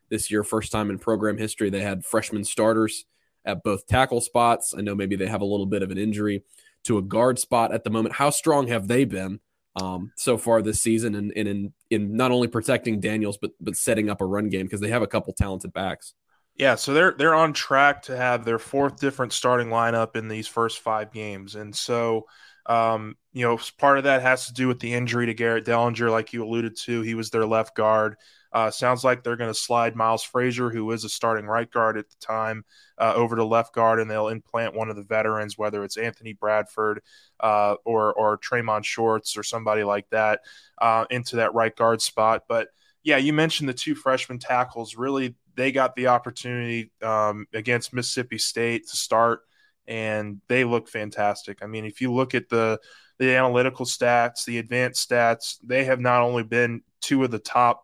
this 0.09 0.31
year. 0.31 0.43
First 0.43 0.71
time 0.71 0.89
in 0.89 0.99
program 0.99 1.37
history, 1.37 1.69
they 1.69 1.81
had 1.81 2.05
freshman 2.05 2.43
starters 2.43 3.05
at 3.45 3.63
both 3.63 3.87
tackle 3.87 4.21
spots. 4.21 4.73
I 4.77 4.81
know 4.81 4.95
maybe 4.95 5.15
they 5.15 5.27
have 5.27 5.41
a 5.41 5.45
little 5.45 5.65
bit 5.65 5.83
of 5.83 5.91
an 5.91 5.97
injury 5.97 6.43
to 6.85 6.97
a 6.97 7.01
guard 7.01 7.39
spot 7.39 7.73
at 7.73 7.83
the 7.83 7.89
moment. 7.89 8.15
How 8.15 8.29
strong 8.29 8.67
have 8.67 8.87
they 8.87 9.05
been 9.05 9.39
um, 9.75 10.11
so 10.15 10.37
far 10.37 10.61
this 10.61 10.81
season, 10.81 11.15
and, 11.15 11.31
and 11.35 11.47
in 11.47 11.73
in 11.89 12.15
not 12.15 12.31
only 12.31 12.47
protecting 12.47 12.99
Daniels 12.99 13.37
but 13.37 13.51
but 13.59 13.75
setting 13.75 14.09
up 14.09 14.21
a 14.21 14.25
run 14.25 14.49
game 14.49 14.65
because 14.65 14.81
they 14.81 14.89
have 14.89 15.01
a 15.01 15.07
couple 15.07 15.33
talented 15.33 15.73
backs. 15.73 16.13
Yeah, 16.55 16.75
so 16.75 16.93
they're 16.93 17.15
they're 17.17 17.35
on 17.35 17.53
track 17.53 18.03
to 18.03 18.17
have 18.17 18.43
their 18.45 18.59
fourth 18.59 18.99
different 18.99 19.31
starting 19.31 19.67
lineup 19.67 20.15
in 20.15 20.27
these 20.27 20.47
first 20.47 20.79
five 20.79 21.11
games, 21.11 21.55
and 21.55 21.75
so 21.75 22.25
um, 22.69 23.15
you 23.33 23.43
know, 23.43 23.59
part 23.79 23.97
of 23.97 24.03
that 24.05 24.21
has 24.21 24.45
to 24.45 24.53
do 24.53 24.67
with 24.67 24.79
the 24.79 24.93
injury 24.93 25.25
to 25.25 25.33
Garrett 25.33 25.65
Dellinger, 25.65 26.11
like 26.11 26.33
you 26.33 26.45
alluded 26.45 26.77
to. 26.77 27.01
He 27.01 27.15
was 27.15 27.31
their 27.31 27.45
left 27.45 27.75
guard. 27.75 28.15
Uh, 28.53 28.69
sounds 28.71 29.03
like 29.03 29.23
they're 29.23 29.35
going 29.35 29.49
to 29.49 29.59
slide 29.59 29.95
Miles 29.95 30.23
Frazier, 30.23 30.69
who 30.69 30.89
is 30.91 31.03
a 31.03 31.09
starting 31.09 31.45
right 31.45 31.69
guard 31.69 31.97
at 31.97 32.09
the 32.09 32.15
time, 32.19 32.63
uh, 32.99 33.13
over 33.15 33.35
to 33.35 33.43
left 33.43 33.73
guard, 33.73 33.99
and 33.99 34.09
they'll 34.09 34.27
implant 34.29 34.75
one 34.75 34.89
of 34.89 34.95
the 34.95 35.03
veterans, 35.03 35.57
whether 35.57 35.83
it's 35.83 35.97
Anthony 35.97 36.33
Bradford 36.33 37.01
uh, 37.39 37.75
or 37.85 38.13
or 38.13 38.37
Tre'Mon 38.37 38.83
Shorts 38.83 39.35
or 39.35 39.43
somebody 39.43 39.83
like 39.83 40.09
that, 40.11 40.41
uh, 40.79 41.05
into 41.09 41.37
that 41.37 41.53
right 41.53 41.75
guard 41.75 42.01
spot. 42.01 42.43
But 42.47 42.69
yeah, 43.03 43.17
you 43.17 43.33
mentioned 43.33 43.69
the 43.69 43.73
two 43.73 43.95
freshman 43.95 44.39
tackles. 44.39 44.95
Really, 44.95 45.35
they 45.55 45.71
got 45.71 45.95
the 45.95 46.07
opportunity 46.07 46.91
um, 47.03 47.47
against 47.53 47.93
Mississippi 47.93 48.37
State 48.37 48.87
to 48.89 48.97
start 48.97 49.41
and 49.89 50.39
they 50.47 50.63
look 50.63 50.87
fantastic. 50.87 51.57
I 51.61 51.65
mean, 51.65 51.83
if 51.83 51.99
you 51.99 52.13
look 52.13 52.35
at 52.35 52.47
the 52.47 52.79
the 53.17 53.35
analytical 53.35 53.85
stats, 53.85 54.45
the 54.45 54.59
advanced 54.59 55.09
stats, 55.09 55.57
they 55.61 55.83
have 55.83 55.99
not 55.99 56.21
only 56.21 56.43
been 56.43 56.83
two 57.01 57.23
of 57.25 57.31
the 57.31 57.39
top 57.39 57.83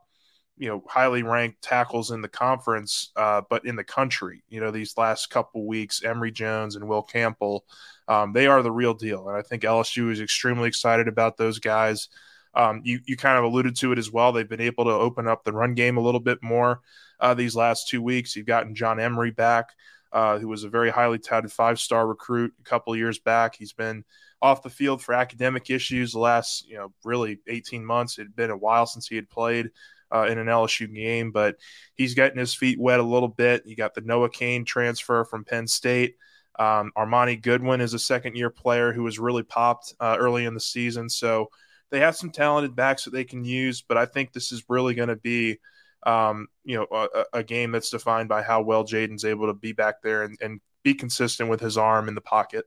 you 0.58 0.70
know 0.70 0.84
highly 0.88 1.24
ranked 1.24 1.62
tackles 1.62 2.12
in 2.12 2.22
the 2.22 2.30
conference, 2.30 3.12
uh, 3.16 3.42
but 3.50 3.66
in 3.66 3.76
the 3.76 3.84
country. 3.84 4.44
You 4.48 4.62
know 4.62 4.72
these 4.72 4.98
last 4.98 5.30
couple 5.30 5.68
weeks, 5.68 6.04
Emery 6.04 6.32
Jones 6.32 6.76
and 6.76 6.88
Will 6.88 7.02
Campbell, 7.04 7.66
um, 8.08 8.32
they 8.34 8.48
are 8.48 8.62
the 8.62 8.72
real 8.72 8.94
deal, 8.94 9.28
and 9.28 9.38
I 9.38 9.42
think 9.42 9.64
LSU 9.64 10.12
is 10.12 10.22
extremely 10.22 10.68
excited 10.68 11.08
about 11.08 11.38
those 11.38 11.60
guys. 11.60 12.08
Um, 12.54 12.82
you 12.86 13.00
you 13.06 13.18
kind 13.18 13.38
of 13.38 13.44
alluded 13.44 13.76
to 13.78 13.92
it 13.92 13.98
as 13.98 14.12
well. 14.12 14.32
They've 14.32 14.48
been 14.48 14.62
able 14.62 14.86
to 14.86 14.92
open 14.92 15.28
up 15.28 15.44
the 15.44 15.52
run 15.52 15.74
game 15.74 15.98
a 15.98 16.02
little 16.02 16.22
bit 16.22 16.42
more 16.42 16.82
uh, 17.20 17.34
these 17.34 17.56
last 17.56 17.90
two 17.90 18.02
weeks. 18.02 18.36
You've 18.36 18.46
gotten 18.46 18.76
John 18.76 19.00
Emery 19.00 19.32
back, 19.32 19.72
uh, 20.16 20.40
who 20.40 20.48
was 20.48 20.64
a 20.64 20.70
very 20.70 20.90
highly 20.90 21.20
touted 21.20 21.52
five 21.52 21.78
star 21.78 22.08
recruit 22.08 22.54
a 22.60 22.64
couple 22.64 22.96
years 22.96 23.20
back. 23.20 23.54
He's 23.58 23.74
been 23.74 24.06
off 24.42 24.64
the 24.64 24.70
field 24.70 25.02
for 25.02 25.14
academic 25.14 25.70
issues 25.70 26.14
the 26.14 26.20
last 26.20 26.66
you 26.70 26.78
know 26.78 26.94
really 27.04 27.40
18 27.48 27.86
months. 27.86 28.18
It 28.18 28.24
had 28.24 28.36
been 28.36 28.50
a 28.50 28.58
while 28.58 28.86
since 28.86 29.08
he 29.08 29.18
had 29.18 29.30
played 29.30 29.72
uh, 30.14 30.28
in 30.30 30.38
an 30.38 30.48
LSU 30.48 30.92
game, 30.94 31.32
but 31.32 31.58
he's 31.96 32.14
getting 32.14 32.40
his 32.40 32.54
feet 32.54 32.80
wet 32.80 33.02
a 33.02 33.04
little 33.04 33.28
bit. 33.28 33.64
You 33.66 33.76
got 33.76 33.94
the 33.94 34.02
Noah 34.02 34.30
Cain 34.30 34.64
transfer 34.64 35.26
from 35.26 35.44
Penn 35.44 35.68
State. 35.68 36.16
Um, 36.58 36.94
Armoni 36.98 37.42
Goodwin 37.42 37.82
is 37.82 37.94
a 37.94 38.00
second 38.00 38.38
year 38.38 38.50
player 38.50 38.94
who 38.94 39.04
was 39.04 39.20
really 39.20 39.44
popped 39.44 39.94
uh, 40.00 40.16
early 40.18 40.46
in 40.46 40.54
the 40.54 40.62
season. 40.62 41.10
So 41.10 41.50
they 41.92 42.00
have 42.00 42.16
some 42.16 42.32
talented 42.32 42.74
backs 42.74 43.04
that 43.04 43.12
they 43.12 43.26
can 43.26 43.44
use, 43.44 43.82
but 43.82 43.98
I 43.98 44.06
think 44.06 44.32
this 44.32 44.54
is 44.54 44.64
really 44.70 44.94
going 44.94 45.10
to 45.10 45.18
be, 45.18 45.60
um, 46.06 46.48
you 46.64 46.78
know, 46.78 46.88
a, 46.92 47.40
a, 47.40 47.44
game 47.44 47.72
that's 47.72 47.90
defined 47.90 48.30
by 48.30 48.44
how 48.44 48.62
well 48.62 48.84
Jayden's 48.84 49.26
able 49.26 49.48
to 49.48 49.54
be 49.54 49.74
back 49.74 50.02
there 50.04 50.24
and, 50.24 50.38
and 50.40 50.62
be 50.84 50.94
consistent 50.94 51.50
with 51.50 51.60
his 51.60 51.78
arm 51.78 52.08
in 52.08 52.16
the 52.16 52.22
pocket. 52.22 52.66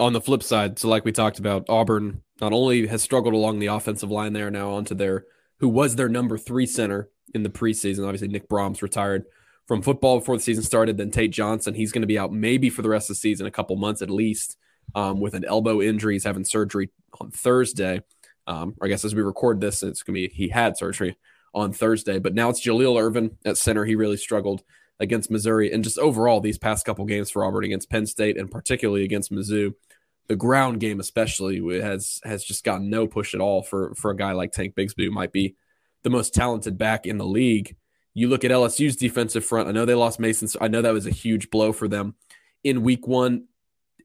On 0.00 0.12
the 0.12 0.20
flip 0.20 0.42
side, 0.42 0.78
so 0.78 0.88
like 0.88 1.04
we 1.04 1.12
talked 1.12 1.38
about, 1.38 1.66
Auburn 1.68 2.22
not 2.40 2.52
only 2.52 2.88
has 2.88 3.00
struggled 3.00 3.34
along 3.34 3.60
the 3.60 3.68
offensive 3.68 4.10
line 4.10 4.32
there 4.32 4.50
now 4.50 4.72
onto 4.72 4.94
their 4.94 5.24
who 5.60 5.68
was 5.68 5.94
their 5.94 6.08
number 6.08 6.36
three 6.36 6.66
center 6.66 7.10
in 7.32 7.44
the 7.44 7.48
preseason. 7.48 8.04
Obviously, 8.04 8.26
Nick 8.26 8.48
Brahms 8.48 8.82
retired 8.82 9.24
from 9.68 9.82
football 9.82 10.18
before 10.18 10.36
the 10.36 10.42
season 10.42 10.64
started. 10.64 10.96
Then 10.96 11.12
Tate 11.12 11.30
Johnson, 11.30 11.74
he's 11.74 11.92
going 11.92 12.02
to 12.02 12.08
be 12.08 12.18
out 12.18 12.32
maybe 12.32 12.70
for 12.70 12.82
the 12.82 12.88
rest 12.88 13.08
of 13.08 13.14
the 13.14 13.20
season, 13.20 13.46
a 13.46 13.52
couple 13.52 13.76
months 13.76 14.02
at 14.02 14.10
least, 14.10 14.56
um, 14.96 15.20
with 15.20 15.34
an 15.34 15.44
elbow 15.44 15.80
injury. 15.80 16.14
He's 16.14 16.24
having 16.24 16.44
surgery 16.44 16.90
on 17.20 17.30
Thursday. 17.30 18.02
Um, 18.48 18.74
I 18.82 18.88
guess 18.88 19.04
as 19.04 19.14
we 19.14 19.22
record 19.22 19.60
this, 19.60 19.84
it's 19.84 20.02
going 20.02 20.14
to 20.16 20.28
be 20.28 20.34
he 20.34 20.48
had 20.48 20.76
surgery 20.76 21.16
on 21.54 21.72
Thursday, 21.72 22.18
but 22.18 22.34
now 22.34 22.48
it's 22.50 22.64
Jaleel 22.64 23.00
Irvin 23.00 23.38
at 23.44 23.56
center. 23.56 23.84
He 23.84 23.94
really 23.94 24.16
struggled 24.16 24.62
against 25.00 25.30
Missouri, 25.30 25.72
and 25.72 25.84
just 25.84 25.98
overall 25.98 26.40
these 26.40 26.58
past 26.58 26.86
couple 26.86 27.04
games 27.04 27.30
for 27.30 27.44
Auburn 27.44 27.64
against 27.64 27.90
Penn 27.90 28.06
State 28.06 28.36
and 28.36 28.50
particularly 28.50 29.04
against 29.04 29.32
Mizzou. 29.32 29.74
The 30.26 30.36
ground 30.36 30.80
game, 30.80 31.00
especially, 31.00 31.80
has 31.80 32.20
has 32.24 32.44
just 32.44 32.64
gotten 32.64 32.88
no 32.88 33.06
push 33.06 33.34
at 33.34 33.40
all 33.40 33.62
for 33.62 33.94
for 33.94 34.10
a 34.10 34.16
guy 34.16 34.32
like 34.32 34.52
Tank 34.52 34.74
Bigsby, 34.74 35.04
who 35.04 35.10
might 35.10 35.32
be 35.32 35.56
the 36.02 36.10
most 36.10 36.34
talented 36.34 36.78
back 36.78 37.06
in 37.06 37.18
the 37.18 37.26
league. 37.26 37.76
You 38.14 38.28
look 38.28 38.44
at 38.44 38.50
LSU's 38.50 38.96
defensive 38.96 39.44
front. 39.44 39.68
I 39.68 39.72
know 39.72 39.84
they 39.84 39.94
lost 39.94 40.20
Maason. 40.20 40.48
So 40.48 40.58
I 40.60 40.68
know 40.68 40.82
that 40.82 40.94
was 40.94 41.06
a 41.06 41.10
huge 41.10 41.50
blow 41.50 41.72
for 41.72 41.88
them 41.88 42.14
in 42.62 42.82
week 42.82 43.08
one. 43.08 43.46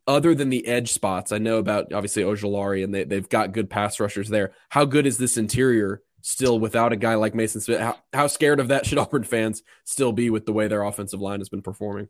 Other 0.07 0.33
than 0.33 0.49
the 0.49 0.65
edge 0.65 0.91
spots, 0.91 1.31
I 1.31 1.37
know 1.37 1.57
about 1.57 1.93
obviously 1.93 2.23
Ojulari 2.23 2.83
and 2.83 2.93
they, 2.93 3.03
they've 3.03 3.29
got 3.29 3.51
good 3.51 3.69
pass 3.69 3.99
rushers 3.99 4.29
there. 4.29 4.53
How 4.69 4.85
good 4.85 5.05
is 5.05 5.19
this 5.19 5.37
interior 5.37 6.01
still 6.21 6.59
without 6.59 6.93
a 6.93 6.97
guy 6.97 7.15
like 7.15 7.33
Maason 7.33 7.61
Smith? 7.61 7.79
How, 7.79 7.97
how 8.13 8.27
scared 8.27 8.59
of 8.59 8.67
that 8.69 8.85
should 8.87 8.97
Auburn 8.97 9.23
fans 9.23 9.63
still 9.83 10.11
be 10.11 10.29
with 10.29 10.45
the 10.45 10.53
way 10.53 10.67
their 10.67 10.83
offensive 10.83 11.21
line 11.21 11.39
has 11.39 11.49
been 11.49 11.61
performing? 11.61 12.09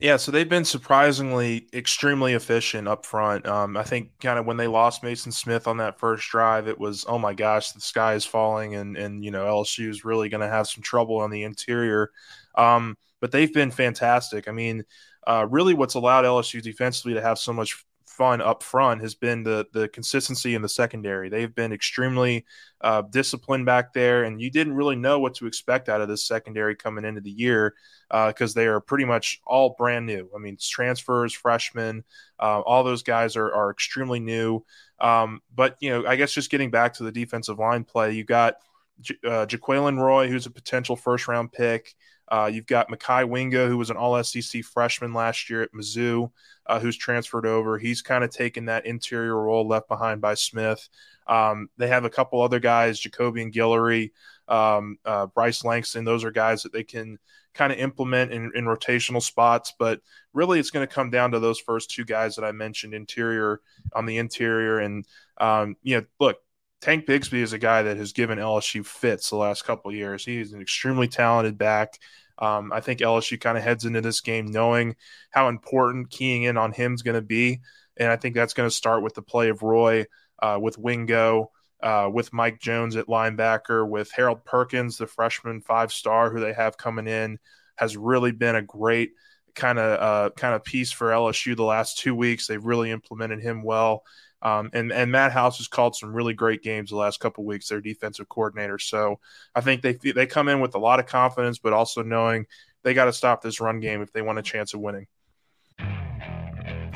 Yeah, 0.00 0.16
so 0.16 0.30
they've 0.30 0.48
been 0.48 0.64
surprisingly 0.64 1.66
extremely 1.72 2.34
efficient 2.34 2.86
up 2.86 3.04
front. 3.04 3.46
Um, 3.46 3.76
I 3.76 3.82
think 3.82 4.12
kind 4.20 4.38
of 4.38 4.46
when 4.46 4.56
they 4.56 4.68
lost 4.68 5.02
Maason 5.02 5.32
Smith 5.32 5.66
on 5.66 5.78
that 5.78 5.98
first 5.98 6.28
drive, 6.28 6.68
it 6.68 6.78
was 6.78 7.04
oh 7.08 7.18
my 7.18 7.34
gosh, 7.34 7.72
the 7.72 7.80
sky 7.80 8.14
is 8.14 8.24
falling, 8.24 8.76
and 8.76 8.96
and 8.96 9.24
you 9.24 9.32
know 9.32 9.44
LSU 9.44 9.88
is 9.88 10.04
really 10.04 10.28
going 10.28 10.40
to 10.40 10.48
have 10.48 10.68
some 10.68 10.82
trouble 10.82 11.16
on 11.16 11.30
the 11.30 11.42
interior. 11.42 12.12
Um, 12.54 12.96
but 13.20 13.32
they've 13.32 13.52
been 13.52 13.72
fantastic. 13.72 14.46
I 14.46 14.52
mean, 14.52 14.84
uh, 15.26 15.46
really, 15.50 15.74
what's 15.74 15.94
allowed 15.94 16.24
LSU 16.24 16.62
defensively 16.62 17.14
to 17.14 17.22
have 17.22 17.38
so 17.38 17.52
much 17.52 17.84
fun 18.18 18.40
up 18.40 18.64
front 18.64 19.00
has 19.00 19.14
been 19.14 19.44
the 19.44 19.66
the 19.72 19.88
consistency 19.88 20.56
in 20.56 20.60
the 20.60 20.68
secondary. 20.68 21.28
They've 21.28 21.54
been 21.54 21.72
extremely 21.72 22.44
uh, 22.80 23.02
disciplined 23.02 23.64
back 23.64 23.92
there, 23.92 24.24
and 24.24 24.42
you 24.42 24.50
didn't 24.50 24.74
really 24.74 24.96
know 24.96 25.20
what 25.20 25.36
to 25.36 25.46
expect 25.46 25.88
out 25.88 26.00
of 26.00 26.08
this 26.08 26.26
secondary 26.26 26.74
coming 26.74 27.04
into 27.04 27.20
the 27.20 27.30
year 27.30 27.74
because 28.10 28.56
uh, 28.56 28.60
they 28.60 28.66
are 28.66 28.80
pretty 28.80 29.04
much 29.04 29.40
all 29.46 29.76
brand 29.78 30.04
new. 30.06 30.28
I 30.34 30.38
mean, 30.38 30.58
transfers, 30.60 31.32
freshmen, 31.32 32.04
uh, 32.40 32.60
all 32.60 32.82
those 32.82 33.04
guys 33.04 33.36
are 33.36 33.54
are 33.54 33.70
extremely 33.70 34.18
new. 34.18 34.64
Um, 35.00 35.40
but 35.54 35.76
you 35.80 35.90
know, 35.90 36.04
I 36.04 36.16
guess 36.16 36.32
just 36.32 36.50
getting 36.50 36.72
back 36.72 36.94
to 36.94 37.04
the 37.04 37.12
defensive 37.12 37.58
line 37.60 37.84
play, 37.84 38.12
you 38.12 38.24
got 38.24 38.56
J- 39.00 39.18
uh, 39.24 39.46
Jaquelin 39.46 39.96
Roy, 39.96 40.28
who's 40.28 40.46
a 40.46 40.50
potential 40.50 40.96
first 40.96 41.28
round 41.28 41.52
pick. 41.52 41.94
Uh, 42.30 42.50
you've 42.52 42.66
got 42.66 42.90
Mekhi 42.90 43.28
Wingo, 43.28 43.68
who 43.68 43.78
was 43.78 43.90
an 43.90 43.96
All 43.96 44.22
SEC 44.22 44.62
freshman 44.62 45.12
last 45.14 45.48
year 45.48 45.62
at 45.62 45.72
Mizzou, 45.72 46.30
uh, 46.66 46.78
who's 46.78 46.96
transferred 46.96 47.46
over. 47.46 47.78
He's 47.78 48.02
kind 48.02 48.22
of 48.22 48.30
taken 48.30 48.66
that 48.66 48.86
interior 48.86 49.36
role 49.36 49.66
left 49.66 49.88
behind 49.88 50.20
by 50.20 50.34
Smith. 50.34 50.88
Um, 51.26 51.68
they 51.76 51.88
have 51.88 52.04
a 52.04 52.10
couple 52.10 52.40
other 52.40 52.60
guys, 52.60 53.00
Jacobian 53.00 53.52
Guillory, 53.52 54.12
um, 54.48 54.98
uh, 55.04 55.26
Bryce 55.26 55.64
Langston. 55.64 56.04
Those 56.04 56.24
are 56.24 56.30
guys 56.30 56.62
that 56.62 56.72
they 56.72 56.84
can 56.84 57.18
kind 57.54 57.72
of 57.72 57.78
implement 57.78 58.32
in, 58.32 58.52
in 58.54 58.64
rotational 58.64 59.22
spots. 59.22 59.74
But 59.78 60.00
really, 60.32 60.58
it's 60.58 60.70
going 60.70 60.86
to 60.86 60.94
come 60.94 61.10
down 61.10 61.32
to 61.32 61.40
those 61.40 61.58
first 61.58 61.90
two 61.90 62.04
guys 62.04 62.36
that 62.36 62.44
I 62.44 62.52
mentioned, 62.52 62.94
interior 62.94 63.60
on 63.94 64.06
the 64.06 64.18
interior. 64.18 64.78
And, 64.78 65.06
um, 65.38 65.76
you 65.82 65.96
know, 65.96 66.06
look, 66.20 66.38
Tank 66.80 67.06
Bigsby 67.06 67.42
is 67.42 67.52
a 67.52 67.58
guy 67.58 67.82
that 67.82 67.96
has 67.96 68.12
given 68.12 68.38
LSU 68.38 68.86
fits 68.86 69.30
the 69.30 69.36
last 69.36 69.64
couple 69.64 69.92
years. 69.92 70.24
He's 70.24 70.52
an 70.52 70.60
extremely 70.60 71.08
talented 71.08 71.58
back. 71.58 71.98
Um, 72.38 72.72
I 72.72 72.80
think 72.80 73.00
LSU 73.00 73.40
kind 73.40 73.58
of 73.58 73.64
heads 73.64 73.84
into 73.84 74.00
this 74.00 74.20
game 74.20 74.46
knowing 74.46 74.94
how 75.30 75.48
important 75.48 76.10
keying 76.10 76.44
in 76.44 76.56
on 76.56 76.72
him 76.72 76.94
is 76.94 77.02
going 77.02 77.16
to 77.16 77.22
be. 77.22 77.60
And 77.96 78.10
I 78.10 78.16
think 78.16 78.36
that's 78.36 78.54
going 78.54 78.68
to 78.68 78.74
start 78.74 79.02
with 79.02 79.14
the 79.14 79.22
play 79.22 79.48
of 79.48 79.62
Roy, 79.62 80.06
uh, 80.40 80.58
with 80.62 80.78
Wingo, 80.78 81.50
uh, 81.82 82.08
with 82.12 82.32
Mike 82.32 82.60
Jones 82.60 82.94
at 82.94 83.08
linebacker, 83.08 83.88
with 83.88 84.12
Harold 84.12 84.44
Perkins, 84.44 84.98
the 84.98 85.08
freshman 85.08 85.60
five 85.60 85.92
star 85.92 86.30
who 86.30 86.38
they 86.38 86.52
have 86.52 86.76
coming 86.76 87.08
in, 87.08 87.38
has 87.76 87.96
really 87.96 88.30
been 88.30 88.54
a 88.54 88.62
great 88.62 89.12
kind 89.56 89.80
of 89.80 90.00
uh, 90.00 90.30
kind 90.36 90.54
of 90.54 90.62
piece 90.62 90.92
for 90.92 91.10
LSU 91.10 91.56
the 91.56 91.64
last 91.64 91.98
two 91.98 92.14
weeks. 92.14 92.46
They've 92.46 92.64
really 92.64 92.92
implemented 92.92 93.40
him 93.40 93.64
well. 93.64 94.04
Um, 94.40 94.70
and 94.72 94.92
and 94.92 95.10
Matt 95.10 95.32
House 95.32 95.58
has 95.58 95.66
called 95.66 95.96
some 95.96 96.12
really 96.12 96.34
great 96.34 96.62
games 96.62 96.90
the 96.90 96.96
last 96.96 97.18
couple 97.18 97.44
weeks. 97.44 97.68
Their 97.68 97.80
defensive 97.80 98.28
coordinator, 98.28 98.78
so 98.78 99.18
I 99.54 99.60
think 99.60 99.82
they 99.82 99.94
they 99.94 100.26
come 100.26 100.48
in 100.48 100.60
with 100.60 100.74
a 100.76 100.78
lot 100.78 101.00
of 101.00 101.06
confidence, 101.06 101.58
but 101.58 101.72
also 101.72 102.02
knowing 102.02 102.46
they 102.84 102.94
got 102.94 103.06
to 103.06 103.12
stop 103.12 103.42
this 103.42 103.60
run 103.60 103.80
game 103.80 104.00
if 104.00 104.12
they 104.12 104.22
want 104.22 104.38
a 104.38 104.42
chance 104.42 104.74
of 104.74 104.80
winning. 104.80 105.06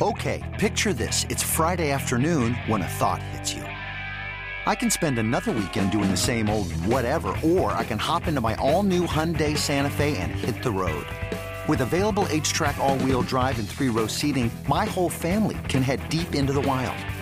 Okay, 0.00 0.56
picture 0.60 0.92
this: 0.92 1.26
it's 1.30 1.42
Friday 1.42 1.90
afternoon 1.90 2.54
when 2.66 2.82
a 2.82 2.88
thought 2.88 3.20
hits 3.20 3.52
you. 3.52 3.62
I 4.64 4.76
can 4.76 4.90
spend 4.90 5.18
another 5.18 5.50
weekend 5.50 5.90
doing 5.90 6.12
the 6.12 6.16
same 6.16 6.48
old 6.48 6.70
whatever, 6.86 7.34
or 7.42 7.72
I 7.72 7.82
can 7.82 7.98
hop 7.98 8.28
into 8.28 8.40
my 8.40 8.54
all-new 8.54 9.08
Hyundai 9.08 9.58
Santa 9.58 9.90
Fe 9.90 10.16
and 10.18 10.30
hit 10.30 10.62
the 10.62 10.70
road. 10.70 11.04
With 11.66 11.80
available 11.80 12.26
H-Track 12.30 12.78
all-wheel 12.78 13.22
drive 13.22 13.58
and 13.58 13.68
three-row 13.68 14.06
seating, 14.06 14.52
my 14.68 14.84
whole 14.84 15.08
family 15.08 15.58
can 15.68 15.82
head 15.82 16.08
deep 16.08 16.36
into 16.36 16.52
the 16.52 16.60
wild 16.60 16.96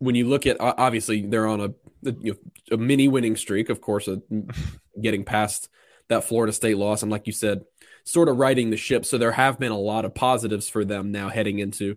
when 0.00 0.16
you 0.16 0.28
look 0.28 0.46
at 0.46 0.56
obviously 0.60 1.22
they're 1.26 1.46
on 1.46 1.60
a 1.60 1.68
you 2.02 2.32
know, 2.32 2.36
a 2.72 2.76
mini 2.76 3.06
winning 3.06 3.36
streak, 3.36 3.70
of 3.70 3.80
course, 3.80 4.08
uh, 4.08 4.16
getting 5.00 5.24
past 5.24 5.68
that 6.08 6.24
Florida 6.24 6.52
State 6.52 6.76
loss, 6.76 7.02
and 7.02 7.12
like 7.12 7.26
you 7.28 7.32
said, 7.32 7.62
sort 8.04 8.28
of 8.28 8.38
riding 8.38 8.70
the 8.70 8.76
ship. 8.76 9.04
So 9.04 9.16
there 9.16 9.32
have 9.32 9.60
been 9.60 9.72
a 9.72 9.78
lot 9.78 10.04
of 10.04 10.14
positives 10.14 10.68
for 10.68 10.84
them 10.84 11.12
now 11.12 11.28
heading 11.28 11.60
into 11.60 11.96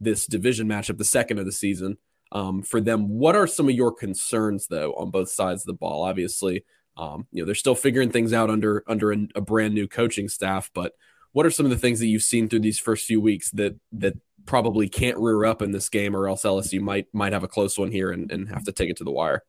this 0.00 0.26
division 0.26 0.66
matchup, 0.66 0.98
the 0.98 1.04
second 1.04 1.38
of 1.38 1.46
the 1.46 1.52
season. 1.52 1.98
Um, 2.32 2.62
for 2.62 2.80
them, 2.80 3.08
what 3.08 3.36
are 3.36 3.46
some 3.46 3.68
of 3.68 3.74
your 3.74 3.92
concerns 3.92 4.66
though 4.66 4.94
on 4.94 5.10
both 5.10 5.30
sides 5.30 5.62
of 5.62 5.66
the 5.66 5.74
ball? 5.74 6.02
Obviously, 6.04 6.64
Um, 6.96 7.26
you 7.30 7.42
know, 7.42 7.46
they're 7.46 7.54
still 7.54 7.74
figuring 7.74 8.10
things 8.10 8.32
out 8.32 8.50
under 8.50 8.82
under 8.86 9.12
a, 9.12 9.18
a 9.34 9.40
brand 9.40 9.74
new 9.74 9.86
coaching 9.86 10.28
staff. 10.28 10.70
But 10.74 10.92
what 11.32 11.46
are 11.46 11.50
some 11.50 11.66
of 11.66 11.70
the 11.70 11.78
things 11.78 12.00
that 12.00 12.06
you've 12.06 12.22
seen 12.22 12.48
through 12.48 12.60
these 12.60 12.78
first 12.78 13.06
few 13.06 13.20
weeks 13.20 13.50
that 13.52 13.74
that 13.92 14.14
probably 14.46 14.88
can't 14.88 15.18
rear 15.18 15.44
up 15.44 15.62
in 15.62 15.72
this 15.72 15.88
game, 15.88 16.14
or 16.16 16.28
else 16.28 16.42
LSU 16.42 16.80
might 16.80 17.06
might 17.12 17.32
have 17.32 17.44
a 17.44 17.48
close 17.48 17.78
one 17.78 17.90
here 17.90 18.10
and, 18.10 18.30
and 18.30 18.48
have 18.48 18.64
to 18.64 18.72
take 18.72 18.90
it 18.90 18.96
to 18.98 19.04
the 19.04 19.10
wire? 19.10 19.42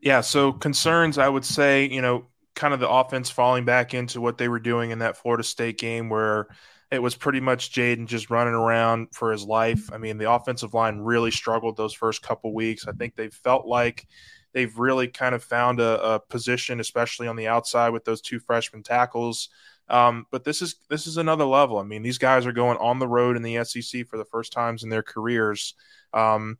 Yeah, 0.00 0.20
so 0.20 0.52
concerns, 0.52 1.18
I 1.18 1.28
would 1.28 1.44
say, 1.44 1.88
you 1.88 2.00
know, 2.00 2.26
kind 2.54 2.72
of 2.72 2.80
the 2.80 2.88
offense 2.88 3.30
falling 3.30 3.64
back 3.64 3.94
into 3.94 4.20
what 4.20 4.38
they 4.38 4.48
were 4.48 4.60
doing 4.60 4.90
in 4.90 5.00
that 5.00 5.16
Florida 5.16 5.42
State 5.44 5.78
game 5.78 6.08
where 6.08 6.48
it 6.90 7.02
was 7.02 7.14
pretty 7.14 7.40
much 7.40 7.72
Jayden 7.72 8.06
just 8.06 8.30
running 8.30 8.54
around 8.54 9.08
for 9.12 9.30
his 9.30 9.44
life. 9.44 9.90
I 9.92 9.98
mean, 9.98 10.18
the 10.18 10.30
offensive 10.30 10.72
line 10.72 10.98
really 10.98 11.30
struggled 11.30 11.76
those 11.76 11.92
first 11.92 12.22
couple 12.22 12.54
weeks. 12.54 12.86
I 12.88 12.92
think 12.92 13.14
they 13.14 13.28
felt 13.28 13.66
like 13.66 14.06
they've 14.52 14.76
really 14.78 15.08
kind 15.08 15.34
of 15.34 15.44
found 15.44 15.80
a, 15.80 16.14
a 16.14 16.20
position, 16.20 16.80
especially 16.80 17.28
on 17.28 17.36
the 17.36 17.48
outside 17.48 17.90
with 17.90 18.04
those 18.04 18.22
two 18.22 18.38
freshman 18.40 18.82
tackles. 18.82 19.50
Um, 19.90 20.26
but 20.30 20.44
this 20.44 20.60
is 20.60 20.76
this 20.90 21.06
is 21.06 21.16
another 21.16 21.44
level. 21.44 21.78
I 21.78 21.84
mean, 21.84 22.02
these 22.02 22.18
guys 22.18 22.46
are 22.46 22.52
going 22.52 22.78
on 22.78 22.98
the 22.98 23.08
road 23.08 23.36
in 23.36 23.42
the 23.42 23.64
SEC 23.64 24.06
for 24.06 24.18
the 24.18 24.24
first 24.24 24.52
times 24.52 24.82
in 24.82 24.90
their 24.90 25.02
careers. 25.02 25.74
Um, 26.12 26.58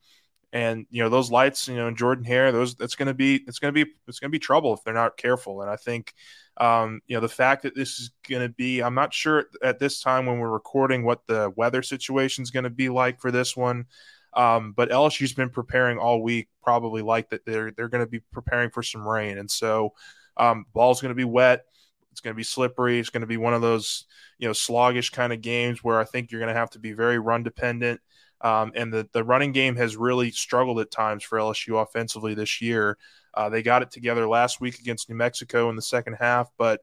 and 0.53 0.87
you 0.91 1.03
know 1.03 1.11
those 1.11 1.31
lights, 1.31 1.69
you 1.69 1.77
know, 1.77 1.91
Jordan 1.91 2.25
Hare, 2.25 2.53
those 2.53 2.75
that's 2.75 2.95
going 2.95 3.09
to 3.09 3.15
be 3.15 3.37
it's 3.47 3.59
going 3.59 3.75
to 3.75 3.85
be 3.85 3.91
it's 4.07 4.19
going 4.19 4.31
to 4.31 4.35
be 4.35 4.39
trouble 4.39 4.73
if 4.73 4.83
they're 4.83 4.95
not 4.95 5.17
careful. 5.17 5.61
And 5.61 5.71
I 5.71 5.77
think 5.77 6.15
um, 6.57 7.01
you 7.07 7.17
know 7.17 7.21
the 7.21 7.29
fact 7.29 7.63
that 7.63 7.75
this 7.75 7.99
is 7.99 8.11
going 8.29 8.43
to 8.43 8.49
be, 8.49 8.81
I'm 8.81 8.95
not 8.95 9.13
sure 9.13 9.45
at 9.63 9.79
this 9.79 10.01
time 10.01 10.27
when 10.27 10.39
we're 10.39 10.49
recording 10.49 11.05
what 11.05 11.27
the 11.27 11.53
weather 11.55 11.83
situation 11.83 12.43
is 12.43 12.51
going 12.51 12.65
to 12.65 12.71
be 12.71 12.89
like 12.89 13.21
for 13.21 13.31
this 13.31 13.57
one. 13.57 13.87
Um, 14.35 14.73
but 14.73 14.91
LSU's 14.91 15.33
been 15.33 15.51
preparing 15.51 15.99
all 15.99 16.23
week, 16.23 16.49
probably 16.63 17.03
like 17.03 17.29
that 17.31 17.45
they're 17.45 17.71
they're 17.73 17.89
going 17.89 18.05
to 18.05 18.11
be 18.11 18.21
preparing 18.33 18.71
for 18.71 18.83
some 18.83 19.07
rain, 19.07 19.37
and 19.37 19.51
so 19.51 19.93
um, 20.39 20.65
ball's 20.73 21.03
going 21.03 21.11
to 21.11 21.15
be 21.15 21.25
wet. 21.25 21.65
It's 22.19 22.25
going 22.25 22.35
to 22.35 22.37
be 22.37 22.43
slippery. 22.43 22.99
It's 22.99 23.11
going 23.11 23.21
to 23.21 23.29
be 23.29 23.37
one 23.37 23.55
of 23.55 23.63
those 23.63 24.07
you 24.39 24.49
know 24.49 24.53
sloggish 24.53 25.13
kind 25.13 25.33
of 25.33 25.41
games 25.41 25.85
where 25.85 26.01
I 26.01 26.05
think 26.05 26.33
you're 26.33 26.41
going 26.41 26.53
to 26.53 26.59
have 26.59 26.71
to 26.71 26.81
be 26.81 26.93
very 26.93 27.21
run 27.21 27.45
dependent. 27.45 28.01
Um, 28.41 28.73
and 28.75 28.93
the, 28.93 29.09
the 29.13 29.23
running 29.23 29.53
game 29.53 29.77
has 29.77 29.97
really 29.97 30.33
struggled 30.33 30.81
at 30.81 30.91
times 30.91 31.23
for 31.23 31.39
LSU 31.39 31.81
offensively 31.81 32.35
this 32.35 32.61
year. 32.61 32.99
Uh, 33.35 33.49
they 33.49 33.63
got 33.63 33.83
it 33.83 33.93
together 33.93 34.29
last 34.29 34.61
week 34.61 34.81
against 34.81 35.09
New 35.09 35.15
Mexico 35.15 35.71
in 35.71 35.77
the 35.77 35.83
second 35.83 36.15
half, 36.15 36.49
but 36.59 36.81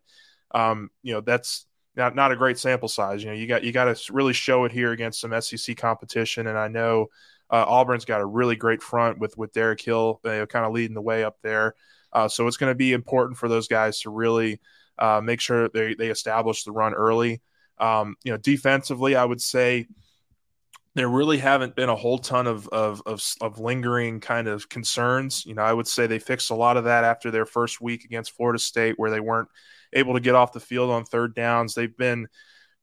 um, 0.52 0.90
you 1.04 1.14
know 1.14 1.20
that's 1.20 1.66
not 1.98 2.16
not 2.16 2.32
a 2.32 2.38
great 2.38 2.58
sample 2.58 2.88
size. 2.88 3.22
You 3.22 3.30
know, 3.30 3.36
you 3.36 3.46
got 3.46 3.66
you 3.66 3.74
got 3.74 3.94
to 3.94 4.14
really 4.14 4.34
show 4.34 4.64
it 4.64 4.72
here 4.72 4.94
against 4.94 5.20
some 5.20 5.42
SEC 5.42 5.76
competition, 5.76 6.48
and 6.48 6.58
I 6.58 6.70
know 6.70 7.08
uh, 7.50 7.66
Auburn's 7.68 8.06
got 8.06 8.22
a 8.22 8.26
really 8.26 8.56
great 8.56 8.82
front 8.82 9.20
with 9.20 9.38
with 9.38 9.52
Derick 9.52 9.84
Hall, 9.86 10.22
kind 10.24 10.48
of 10.66 10.72
leading 10.72 10.96
the 10.96 11.02
way 11.02 11.26
up 11.26 11.38
there. 11.42 11.76
Uh, 12.16 12.30
so 12.30 12.48
it's 12.48 12.58
going 12.58 12.72
to 12.72 12.76
be 12.76 12.94
important 12.94 13.38
for 13.38 13.50
those 13.50 13.68
guys 13.68 14.00
to 14.00 14.10
really 14.10 14.62
uh, 15.00 15.22
make 15.24 15.40
sure 15.40 15.70
they 15.70 15.94
they 15.96 16.10
establish 16.10 16.64
the 16.64 16.72
run 16.72 16.94
early. 16.94 17.42
Um, 17.78 18.16
you 18.24 18.32
know, 18.32 18.38
defensively, 18.38 19.16
I 19.16 19.26
would 19.26 19.42
say 19.42 19.88
there 20.96 21.10
really 21.10 21.38
haven't 21.38 21.76
been 21.76 21.90
a 21.90 21.96
whole 21.96 22.18
ton 22.18 22.48
of, 22.48 22.70
of, 22.70 23.02
of, 23.06 23.22
of, 23.42 23.60
lingering 23.60 24.22
kind 24.22 24.48
of 24.48 24.70
concerns. 24.70 25.46
You 25.46 25.54
know, 25.54 25.62
I 25.62 25.74
would 25.74 25.90
say 25.90 26.08
they 26.08 26.20
fixed 26.20 26.52
a 26.52 26.56
lot 26.56 26.78
of 26.78 26.86
that 26.86 27.04
after 27.04 27.32
their 27.32 27.46
first 27.46 27.82
week 27.82 28.06
against 28.06 28.32
Florida 28.32 28.58
State, 28.58 28.98
where 28.98 29.12
they 29.12 29.20
weren't 29.20 29.50
able 29.92 30.14
to 30.14 30.22
get 30.22 30.36
off 30.36 30.54
the 30.54 30.62
field 30.62 30.90
on 30.90 31.04
third 31.04 31.36
downs. 31.36 31.76
They've 31.76 31.96
been 31.96 32.28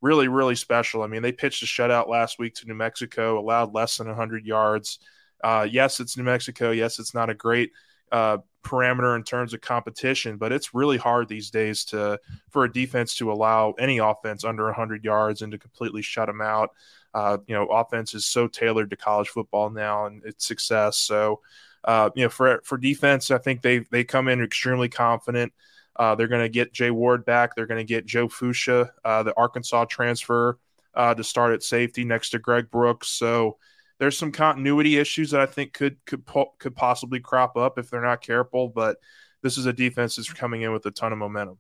really, 0.02 0.28
really 0.28 0.57
special. 0.57 1.02
I 1.02 1.07
mean, 1.07 1.23
they 1.23 1.33
pitched 1.33 1.62
a 1.62 1.66
shutout 1.66 2.07
last 2.07 2.38
week 2.38 2.54
to 2.57 2.66
New 2.66 2.75
Mexico, 2.75 3.38
allowed 3.38 3.73
less 3.73 3.97
than 3.97 4.09
100 4.09 4.45
yards. 4.45 4.99
Uh, 5.42 5.66
yes, 5.71 5.99
it's 5.99 6.16
New 6.16 6.25
Mexico. 6.25 6.71
Yes, 6.71 6.99
it's 6.99 7.14
not 7.14 7.31
a 7.31 7.35
great 7.35 7.71
uh, 8.11 8.38
parameter 8.62 9.16
in 9.16 9.23
terms 9.23 9.54
of 9.54 9.61
competition, 9.61 10.37
but 10.37 10.52
it's 10.52 10.75
really 10.75 10.97
hard 10.97 11.28
these 11.28 11.50
days 11.50 11.85
to 11.87 12.19
for 12.50 12.64
a 12.64 12.73
defense 12.73 13.16
to 13.16 13.33
allow 13.33 13.73
any 13.73 13.99
offense 13.99 14.45
under 14.45 14.64
100 14.64 15.04
yards 15.04 15.42
and 15.42 15.52
to 15.52 15.59
completely 15.59 16.02
shut 16.02 16.26
them 16.26 16.40
out. 16.40 16.71
Uh, 17.14 17.38
you 17.47 17.54
know, 17.54 17.66
offense 17.66 18.14
is 18.14 18.25
so 18.25 18.47
tailored 18.47 18.90
to 18.90 18.97
college 18.97 19.28
football 19.28 19.71
now 19.71 20.07
and 20.07 20.25
its 20.25 20.47
success. 20.47 20.97
So, 20.97 21.40
uh, 21.85 22.11
you 22.14 22.25
know, 22.25 22.28
for 22.28 22.61
for 22.64 22.78
defense, 22.78 23.31
I 23.31 23.38
think 23.38 23.62
they 23.62 23.81
they 23.90 24.04
come 24.04 24.28
in 24.28 24.42
extremely 24.42 24.88
confident. 24.88 25.52
Uh, 25.95 26.14
they're 26.14 26.28
going 26.28 26.42
to 26.42 26.49
get 26.49 26.73
Jay 26.73 26.90
Ward 26.90 27.25
back. 27.25 27.54
They're 27.54 27.66
going 27.66 27.85
to 27.85 27.85
get 27.85 28.07
Joe 28.07 28.28
Foucha, 28.28 28.90
uh, 29.04 29.23
the 29.25 29.37
Arkansas 29.37 29.85
transfer, 29.87 30.59
uh, 30.95 31.14
to 31.14 31.23
start 31.23 31.52
at 31.52 31.62
safety 31.62 32.04
next 32.04 32.31
to 32.31 32.38
Greg 32.38 32.71
Brooks. 32.71 33.09
So 33.09 33.59
there's 34.03 34.19
some 34.19 34.33
continuity 34.33 34.99
issues 34.99 35.31
that 35.31 35.41
I 35.41 35.47
think 35.47 35.73
could 35.73 35.97
could 36.05 36.25
could 36.59 36.75
possibly 36.75 37.21
crop 37.21 37.57
up 37.57 37.79
if 37.79 37.88
they're 37.88 38.03
not 38.03 38.21
careful. 38.21 38.69
But 38.69 38.97
this 39.43 39.57
is 39.57 39.67
a 39.67 39.73
defense 39.73 40.17
that's 40.17 40.33
coming 40.33 40.62
in 40.62 40.73
with 40.73 40.85
a 40.87 40.91
ton 40.91 41.12
of 41.12 41.19
momentum 41.19 41.59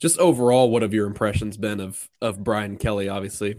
just 0.00 0.18
overall, 0.18 0.70
what 0.70 0.82
have 0.82 0.94
your 0.94 1.06
impressions 1.06 1.56
been 1.56 1.78
of 1.78 2.08
of 2.20 2.42
Brian 2.42 2.76
Kelly? 2.76 3.08
Obviously, 3.08 3.54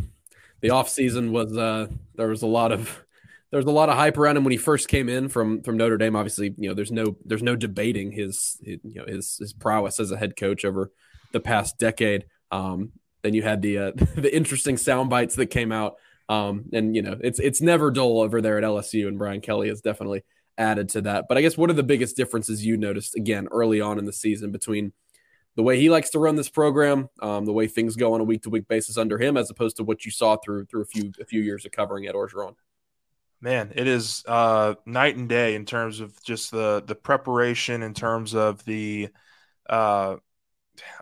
the 0.60 0.70
offseason 0.70 1.32
was 1.32 1.56
uh, 1.56 1.88
there 2.16 2.28
was 2.28 2.42
a 2.42 2.48
lot 2.48 2.72
of 2.72 3.06
there 3.52 3.60
was 3.60 3.68
a 3.68 3.72
lot 3.72 3.90
of 3.90 3.96
hype 3.96 4.18
around 4.18 4.38
him 4.38 4.44
when 4.44 4.52
he 4.52 4.58
first 4.58 4.88
came 4.88 5.08
in 5.08 5.30
from 5.30 5.62
from 5.62 5.78
Notre 5.78 5.98
Dame. 5.98 6.16
Obviously, 6.16 6.54
you 6.58 6.68
know 6.68 6.74
there's 6.74 6.92
no 6.92 7.16
there's 7.24 7.44
no 7.44 7.56
debating 7.56 8.12
his, 8.12 8.58
you 8.62 8.80
know 8.84 9.06
his 9.06 9.38
his 9.38 9.54
prowess 9.54 10.00
as 10.00 10.12
a 10.12 10.18
head 10.18 10.36
coach 10.36 10.66
over 10.66 10.92
the 11.32 11.40
past 11.40 11.78
decade. 11.78 12.26
Um, 12.52 12.92
then 13.22 13.36
you 13.36 13.44
had 13.44 13.62
the 13.62 13.78
uh, 13.78 13.92
the 14.16 14.36
interesting 14.36 14.78
sound 14.78 15.12
bites 15.12 15.36
that 15.36 15.48
came 15.48 15.72
out, 15.72 15.98
um, 16.32 16.64
and 16.72 16.96
you 16.96 17.02
know 17.02 17.18
it's 17.20 17.40
it's 17.40 17.62
never 17.62 17.92
dull 17.92 18.22
over 18.22 18.42
there 18.42 18.58
at 18.58 18.64
LSU, 18.64 19.10
and 19.10 19.18
Brian 19.18 19.42
Kelly 19.42 19.68
has 19.68 19.82
definitely 19.82 20.24
added 20.58 20.88
to 20.90 21.02
that. 21.02 21.26
But 21.28 21.38
I 21.38 21.42
guess 21.42 21.58
what 21.58 21.70
are 21.70 21.74
the 21.74 21.84
biggest 21.84 22.16
differences 22.16 22.66
you 22.66 22.78
noticed 22.78 23.16
again 23.16 23.50
early 23.52 23.82
on 23.82 24.00
in 24.00 24.06
the 24.06 24.14
season 24.14 24.50
between 24.50 24.94
the 25.58 25.64
way 25.64 25.78
he 25.78 25.90
likes 25.90 26.12
to 26.12 26.20
run 26.20 26.38
this 26.38 26.48
program, 26.48 27.10
um, 27.22 27.44
the 27.44 27.52
way 27.52 27.68
things 27.68 27.98
go 27.98 28.14
on 28.14 28.22
a 28.22 28.24
week 28.24 28.44
to 28.44 28.50
week 28.50 28.70
basis 28.70 28.98
under 28.98 29.18
him, 29.18 29.36
as 29.36 29.50
opposed 29.50 29.76
to 29.76 29.84
what 29.84 30.06
you 30.06 30.12
saw 30.12 30.38
through 30.38 30.68
through 30.68 30.84
a 30.84 30.86
few 30.86 31.12
a 31.20 31.26
few 31.26 31.42
years 31.42 31.66
of 31.66 31.74
covering 31.74 32.08
Ed 32.08 32.16
Orgeron. 32.16 32.56
Man, 33.42 33.74
it 33.76 33.88
is 33.88 34.24
uh, 34.26 34.76
night 34.86 35.18
and 35.18 35.28
day 35.28 35.56
in 35.56 35.66
terms 35.66 36.00
of 36.00 36.14
just 36.24 36.52
the 36.52 36.82
the 36.86 36.96
preparation, 36.96 37.84
in 37.84 37.94
terms 37.94 38.34
of 38.36 38.64
the. 38.64 39.10
Uh, 39.70 40.16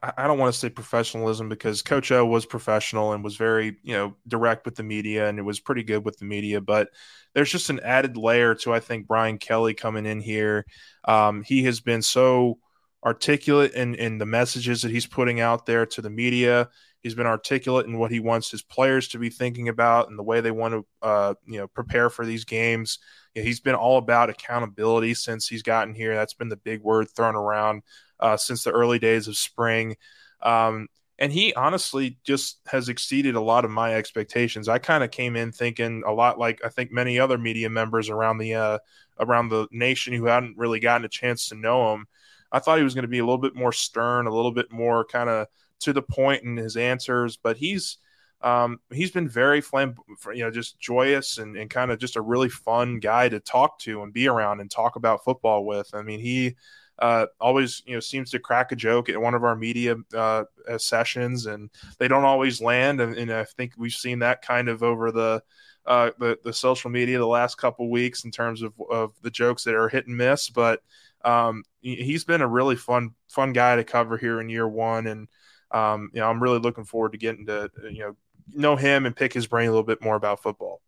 I 0.02 0.28
don't 0.28 0.39
want 0.39 0.54
to 0.54 0.60
say 0.60 0.70
professionalism 0.70 1.50
because 1.50 1.82
Coach 1.82 2.12
O 2.12 2.26
was 2.26 2.46
professional 2.46 3.13
and 3.13 3.24
was 3.24 3.36
very, 3.36 3.78
you 3.84 3.94
know, 3.94 4.15
direct 4.28 4.65
with 4.65 4.76
the 4.76 4.84
media 4.84 5.28
and 5.28 5.38
it 5.39 5.44
was 5.44 5.60
pretty 5.60 5.84
good 5.84 6.06
with 6.06 6.18
the 6.18 6.26
media. 6.26 6.62
But 6.62 6.89
there's 7.34 7.52
just 7.52 7.70
an 7.70 7.80
added 7.82 8.18
layer 8.18 8.56
to 8.56 8.74
I 8.74 8.80
think 8.80 9.08
Brian 9.08 9.38
Kelly 9.38 9.74
coming 9.74 10.06
in 10.06 10.22
here. 10.22 10.65
Um, 11.06 11.44
he 11.44 11.63
has 11.63 11.80
been 11.80 12.02
so 12.02 12.60
articulate 13.06 13.74
in, 13.74 13.96
in 13.96 14.18
the 14.18 14.26
messages 14.26 14.82
that 14.82 14.92
he's 14.92 15.08
putting 15.08 15.39
out 15.39 15.65
there 15.65 15.86
to 15.86 16.02
the 16.02 16.10
media. 16.10 16.70
He's 17.02 17.15
been 17.15 17.28
articulate 17.28 17.86
in 17.86 17.98
what 17.98 18.12
he 18.12 18.20
wants 18.20 18.52
his 18.52 18.62
players 18.62 19.08
to 19.10 19.20
be 19.20 19.30
thinking 19.30 19.70
about 19.70 20.10
and 20.10 20.20
the 20.20 20.24
way 20.24 20.42
they 20.42 20.52
want 20.52 20.74
to, 20.74 20.86
uh, 21.02 21.34
you 21.46 21.58
know, 21.58 21.68
prepare 21.68 22.10
for 22.10 22.26
these 22.26 22.44
games. 22.44 23.00
He's 23.34 23.62
been 23.62 23.76
all 23.76 23.98
about 23.98 24.30
accountability 24.30 25.13
since 25.13 25.48
he's 25.48 25.63
gotten 25.63 25.94
here. 25.94 26.13
That's 26.13 26.34
been 26.34 26.50
the 26.50 26.58
big 26.58 26.82
word 26.82 27.08
thrown 27.15 27.36
around 27.36 27.84
uh, 28.20 28.38
since 28.38 28.64
the 28.64 28.72
early 28.72 29.00
days 29.00 29.28
of 29.28 29.38
spring. 29.38 29.96
Um, 30.42 30.88
and 31.18 31.34
he 31.34 31.54
honestly 31.54 32.18
just 32.24 32.60
has 32.68 32.88
exceeded 32.88 33.36
a 33.36 33.42
lot 33.42 33.66
of 33.66 33.72
my 33.72 33.96
expectations. 33.96 34.70
I 34.70 34.80
kind 34.80 35.04
of 35.04 35.12
came 35.12 35.36
in 35.36 35.52
thinking 35.52 36.04
a 36.06 36.14
lot 36.14 36.40
like 36.40 36.62
I 36.64 36.70
think 36.70 36.92
many 36.92 37.20
other 37.20 37.38
media 37.38 37.70
members 37.70 38.10
around 38.10 38.38
the 38.38 38.56
uh, 38.56 38.80
around 39.20 39.50
the 39.50 39.68
nation 39.72 40.14
who 40.14 40.26
hadn't 40.26 40.58
really 40.58 40.80
gotten 40.80 41.04
a 41.04 41.10
chance 41.10 41.50
to 41.50 41.56
know 41.56 41.94
him 41.94 42.08
I 42.52 42.60
thought 42.60 42.78
he 42.78 42.84
was 42.84 42.94
going 42.94 43.04
to 43.04 43.10
be 43.10 43.20
a 43.20 43.24
little 43.24 43.38
bit 43.38 43.56
more 43.56 43.72
stern, 43.72 44.28
a 44.28 44.34
little 44.34 44.52
bit 44.52 44.72
more 44.72 45.06
kind 45.06 45.30
of 45.30 45.48
to 45.82 45.94
the 45.94 46.02
point 46.02 46.44
in 46.44 46.58
his 46.58 46.78
answers, 46.78 47.38
but 47.38 47.58
he's 47.58 47.98
um, 48.42 48.80
he's 48.92 49.12
been 49.12 49.28
very 49.28 49.60
flam- 49.60 49.98
you 50.34 50.44
know, 50.44 50.52
just 50.52 50.80
joyous 50.80 51.40
and, 51.40 51.58
and 51.58 51.70
kind 51.70 51.92
of 51.92 52.00
just 52.00 52.16
a 52.16 52.22
really 52.22 52.48
fun 52.48 53.00
guy 53.00 53.28
to 53.28 53.42
talk 53.42 53.80
to 53.80 54.02
and 54.02 54.14
be 54.14 54.30
around 54.30 54.62
and 54.62 54.72
talk 54.72 54.96
about 54.96 55.26
football 55.26 55.66
with. 55.66 55.90
I 55.94 56.04
mean, 56.04 56.22
he 56.22 56.56
uh, 57.00 57.28
always 57.40 57.82
you 57.86 57.94
know 57.94 58.00
seems 58.00 58.32
to 58.32 58.40
crack 58.40 58.72
a 58.72 58.76
joke 58.76 59.10
at 59.10 59.22
one 59.22 59.34
of 59.34 59.44
our 59.44 59.56
media 59.56 59.96
uh, 60.16 60.44
sessions, 60.78 61.46
and 61.46 61.70
they 61.98 62.08
don't 62.08 62.26
always 62.26 62.62
land. 62.62 63.02
And, 63.02 63.18
and, 63.18 63.32
I 63.32 63.46
think 63.46 63.74
we've 63.78 63.92
seen 63.92 64.20
that 64.20 64.42
kind 64.42 64.68
of 64.68 64.84
over 64.84 65.12
the 65.12 65.42
uh, 65.86 66.12
the, 66.20 66.38
the 66.44 66.54
social 66.54 66.90
media 66.90 67.18
the 67.18 67.26
last 67.26 67.58
couple 67.58 67.90
weeks 67.90 68.26
in 68.26 68.32
terms 68.32 68.62
of, 68.62 68.74
of 68.90 69.14
the 69.22 69.32
jokes 69.32 69.64
that 69.64 69.76
are 69.76 69.90
hit 69.90 70.08
and 70.08 70.18
miss, 70.18 70.50
but 70.50 70.82
um, 71.24 71.64
he's 71.82 72.24
been 72.24 72.42
a 72.42 72.48
really 72.48 72.76
fun 72.76 73.12
fun 73.28 73.54
guy 73.54 73.76
to 73.76 73.84
cover 73.84 74.18
here 74.18 74.40
in 74.42 74.50
year 74.50 74.68
one, 74.68 75.08
and 75.08 75.28
um, 75.72 76.10
you 76.14 76.20
know 76.20 76.30
I'm 76.30 76.42
really 76.42 76.60
looking 76.60 76.86
forward 76.86 77.14
to 77.14 77.18
getting 77.18 77.46
to 77.48 77.70
you 77.92 78.00
know 78.00 78.16
know 78.54 78.76
him 78.76 79.06
and 79.06 79.16
pick 79.16 79.34
his 79.34 79.48
brain 79.48 79.68
a 79.68 79.72
little 79.72 79.84
bit 79.84 80.02
more 80.02 80.16
about 80.16 80.42
football. 80.42 80.82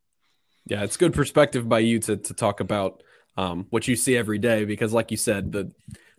Yeah, 0.65 0.83
it's 0.83 0.97
good 0.97 1.13
perspective 1.13 1.67
by 1.67 1.79
you 1.79 1.99
to 1.99 2.17
to 2.17 2.33
talk 2.33 2.59
about 2.59 3.03
um, 3.37 3.67
what 3.69 3.87
you 3.87 3.95
see 3.95 4.17
every 4.17 4.39
day 4.39 4.65
because, 4.65 4.93
like 4.93 5.11
you 5.11 5.17
said, 5.17 5.51
the 5.51 5.71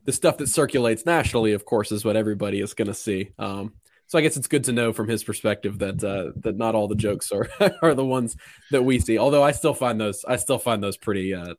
the 0.04 0.12
stuff 0.12 0.38
that 0.38 0.48
circulates 0.48 1.06
nationally, 1.06 1.52
of 1.52 1.64
course, 1.64 1.92
is 1.92 2.04
what 2.04 2.16
everybody 2.16 2.60
is 2.60 2.74
going 2.74 2.88
to 2.88 2.94
see. 2.94 3.30
Um, 3.38 3.74
so 4.08 4.18
I 4.18 4.22
guess 4.22 4.36
it's 4.36 4.48
good 4.48 4.64
to 4.64 4.72
know 4.72 4.92
from 4.92 5.08
his 5.08 5.24
perspective 5.24 5.78
that 5.78 6.02
uh, 6.04 6.32
that 6.40 6.56
not 6.56 6.74
all 6.74 6.88
the 6.88 6.94
jokes 6.94 7.32
are 7.32 7.48
are 7.82 7.94
the 7.94 8.04
ones 8.04 8.36
that 8.70 8.82
we 8.82 8.98
see. 8.98 9.18
Although 9.18 9.42
I 9.42 9.52
still 9.52 9.74
find 9.74 10.00
those 10.00 10.24
I 10.26 10.36
still 10.36 10.58
find 10.58 10.82
those 10.82 10.96
pretty 10.96 11.34
uh, 11.34 11.54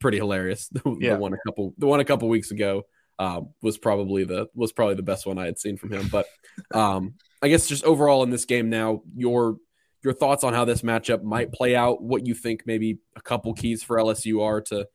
pretty 0.00 0.18
hilarious. 0.18 0.68
The, 0.72 0.96
yeah. 1.00 1.14
the 1.14 1.20
one 1.20 1.32
a 1.32 1.38
couple 1.46 1.74
the 1.78 1.86
one 1.86 2.00
a 2.00 2.04
couple 2.04 2.28
weeks 2.28 2.50
ago 2.50 2.82
uh, 3.18 3.42
was 3.62 3.78
probably 3.78 4.24
the 4.24 4.48
was 4.54 4.72
probably 4.72 4.96
the 4.96 5.02
best 5.02 5.26
one 5.26 5.38
I 5.38 5.46
had 5.46 5.58
seen 5.58 5.76
from 5.76 5.92
him. 5.92 6.08
But 6.10 6.26
um, 6.74 7.14
I 7.42 7.48
guess 7.48 7.68
just 7.68 7.84
overall 7.84 8.22
in 8.22 8.30
this 8.30 8.44
game 8.44 8.68
now, 8.68 9.02
your 9.14 9.56
your 10.02 10.12
thoughts 10.12 10.44
on 10.44 10.52
how 10.52 10.64
this 10.66 10.82
matchup 10.82 11.22
might 11.22 11.52
play 11.52 11.74
out, 11.74 12.02
what 12.02 12.26
you 12.26 12.34
think 12.34 12.64
maybe 12.66 12.98
a 13.16 13.22
couple 13.22 13.54
keys 13.54 13.82
for 13.82 13.96
LSU 13.96 14.42
are 14.42 14.60
to 14.60 14.86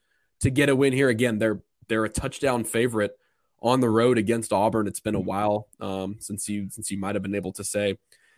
to 0.41 0.49
get 0.49 0.69
a 0.69 0.75
win 0.75 0.93
here. 0.93 1.09
Again, 1.09 1.37
they're 1.37 1.61
they're 1.87 2.05
a 2.05 2.09
touchdown 2.09 2.63
favorite 2.63 3.17
on 3.61 3.81
the 3.81 3.89
road 3.89 4.17
against 4.17 4.53
Auburn. 4.53 4.87
It's 4.87 4.99
been 4.99 5.15
a 5.15 5.19
while 5.19 5.67
um, 5.79 6.17
since 6.19 6.47
you 6.47 6.69
since 6.69 6.91
you 6.91 6.97
might 6.97 7.15
have 7.15 7.23
been 7.23 7.35
able 7.35 7.51
to 7.53 7.63
say 7.63 7.97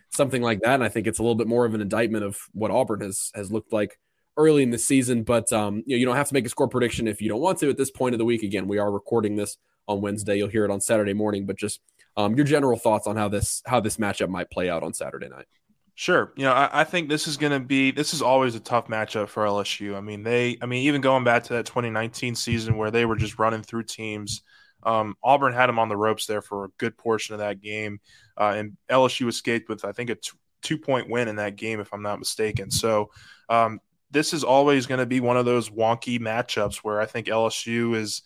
something 0.10 0.42
like 0.42 0.62
that. 0.62 0.76
And 0.76 0.84
I 0.84 0.90
think 0.90 1.08
it's 1.08 1.20
a 1.20 1.24
little 1.24 1.36
bit 1.36 1.48
more 1.48 1.66
of 1.66 1.74
an 1.74 1.82
indictment 1.82 2.24
of 2.24 2.38
what 2.54 2.72
Auburn 2.72 3.02
has 3.02 3.32
has 3.36 3.52
looked 3.52 3.74
like 3.74 4.00
early 4.38 4.64
in 4.64 4.72
the 4.72 4.78
season. 4.78 5.24
But 5.24 5.52
um, 5.52 5.84
you 5.86 5.96
know, 5.96 6.00
you 6.00 6.06
don't 6.06 6.16
have 6.16 6.30
to 6.30 6.34
make 6.34 6.46
a 6.46 6.50
score 6.50 6.68
prediction 6.68 7.08
if 7.08 7.22
you 7.22 7.30
don't 7.30 7.42
want 7.42 7.60
to 7.60 7.70
at 7.70 7.78
this 7.78 7.92
point 7.92 8.16
of 8.16 8.20
the 8.20 8.26
week. 8.26 8.44
Again, 8.44 8.68
we 8.68 8.80
are 8.80 8.92
recording 8.92 9.36
this 9.36 9.58
on 9.88 10.02
Wednesday. 10.02 10.38
You'll 10.38 10.50
hear 10.50 10.66
it 10.66 10.72
on 10.72 10.82
Saturday 10.82 11.14
morning. 11.14 11.46
But 11.46 11.58
just 11.58 11.82
um, 12.18 12.36
your 12.36 12.46
general 12.46 12.78
thoughts 12.78 13.08
on 13.08 13.16
how 13.16 13.30
this 13.30 13.62
how 13.66 13.80
this 13.80 13.98
matchup 13.98 14.30
might 14.30 14.50
play 14.50 14.70
out 14.70 14.84
on 14.84 14.94
Saturday 14.94 15.30
night. 15.30 15.46
Sure. 15.96 16.34
You 16.36 16.46
know, 16.46 16.54
I, 16.54 16.82
I 16.82 16.84
think 16.84 17.10
this 17.10 17.28
is 17.28 17.38
going 17.38 17.52
to 17.52 17.60
be 17.60 17.92
this 17.92 18.14
is 18.14 18.22
always 18.22 18.56
a 18.56 18.60
tough 18.60 18.88
matchup 18.88 19.28
for 19.28 19.46
LSU. 19.46 19.96
I 19.96 20.02
mean, 20.02 20.24
they, 20.24 20.58
I 20.62 20.66
mean, 20.66 20.84
even 20.88 21.02
going 21.02 21.24
back 21.24 21.44
to 21.44 21.54
that 21.54 21.66
2019 21.66 22.36
season 22.36 22.78
where 22.78 22.92
they 22.92 23.06
were 23.06 23.16
just 23.16 23.38
running 23.38 23.62
through 23.62 23.84
teams. 23.84 24.42
Um, 24.84 25.16
Auburn 25.24 25.54
had 25.54 25.68
them 25.68 25.78
on 25.78 25.90
the 25.90 25.98
ropes 25.98 26.26
there 26.26 26.42
for 26.42 26.66
a 26.66 26.70
good 26.80 26.98
portion 26.98 27.34
of 27.36 27.40
that 27.40 27.62
game, 27.62 28.00
uh, 28.36 28.54
and 28.56 28.78
LSU 28.90 29.28
escaped 29.28 29.70
with 29.70 29.86
I 29.86 29.92
think 29.92 30.10
a 30.10 30.16
t- 30.16 30.32
two 30.64 30.78
point 30.80 31.08
win 31.08 31.28
in 31.28 31.36
that 31.36 31.56
game, 31.56 31.80
if 31.80 31.94
I'm 31.94 32.02
not 32.02 32.18
mistaken. 32.18 32.72
So 32.72 33.12
um, 33.48 33.80
this 34.10 34.34
is 34.34 34.44
always 34.44 34.88
going 34.88 35.00
to 35.00 35.06
be 35.06 35.20
one 35.20 35.38
of 35.38 35.46
those 35.46 35.70
wonky 35.70 36.20
matchups 36.20 36.78
where 36.78 37.00
I 37.00 37.06
think 37.06 37.28
LSU 37.28 37.96
is 37.96 38.24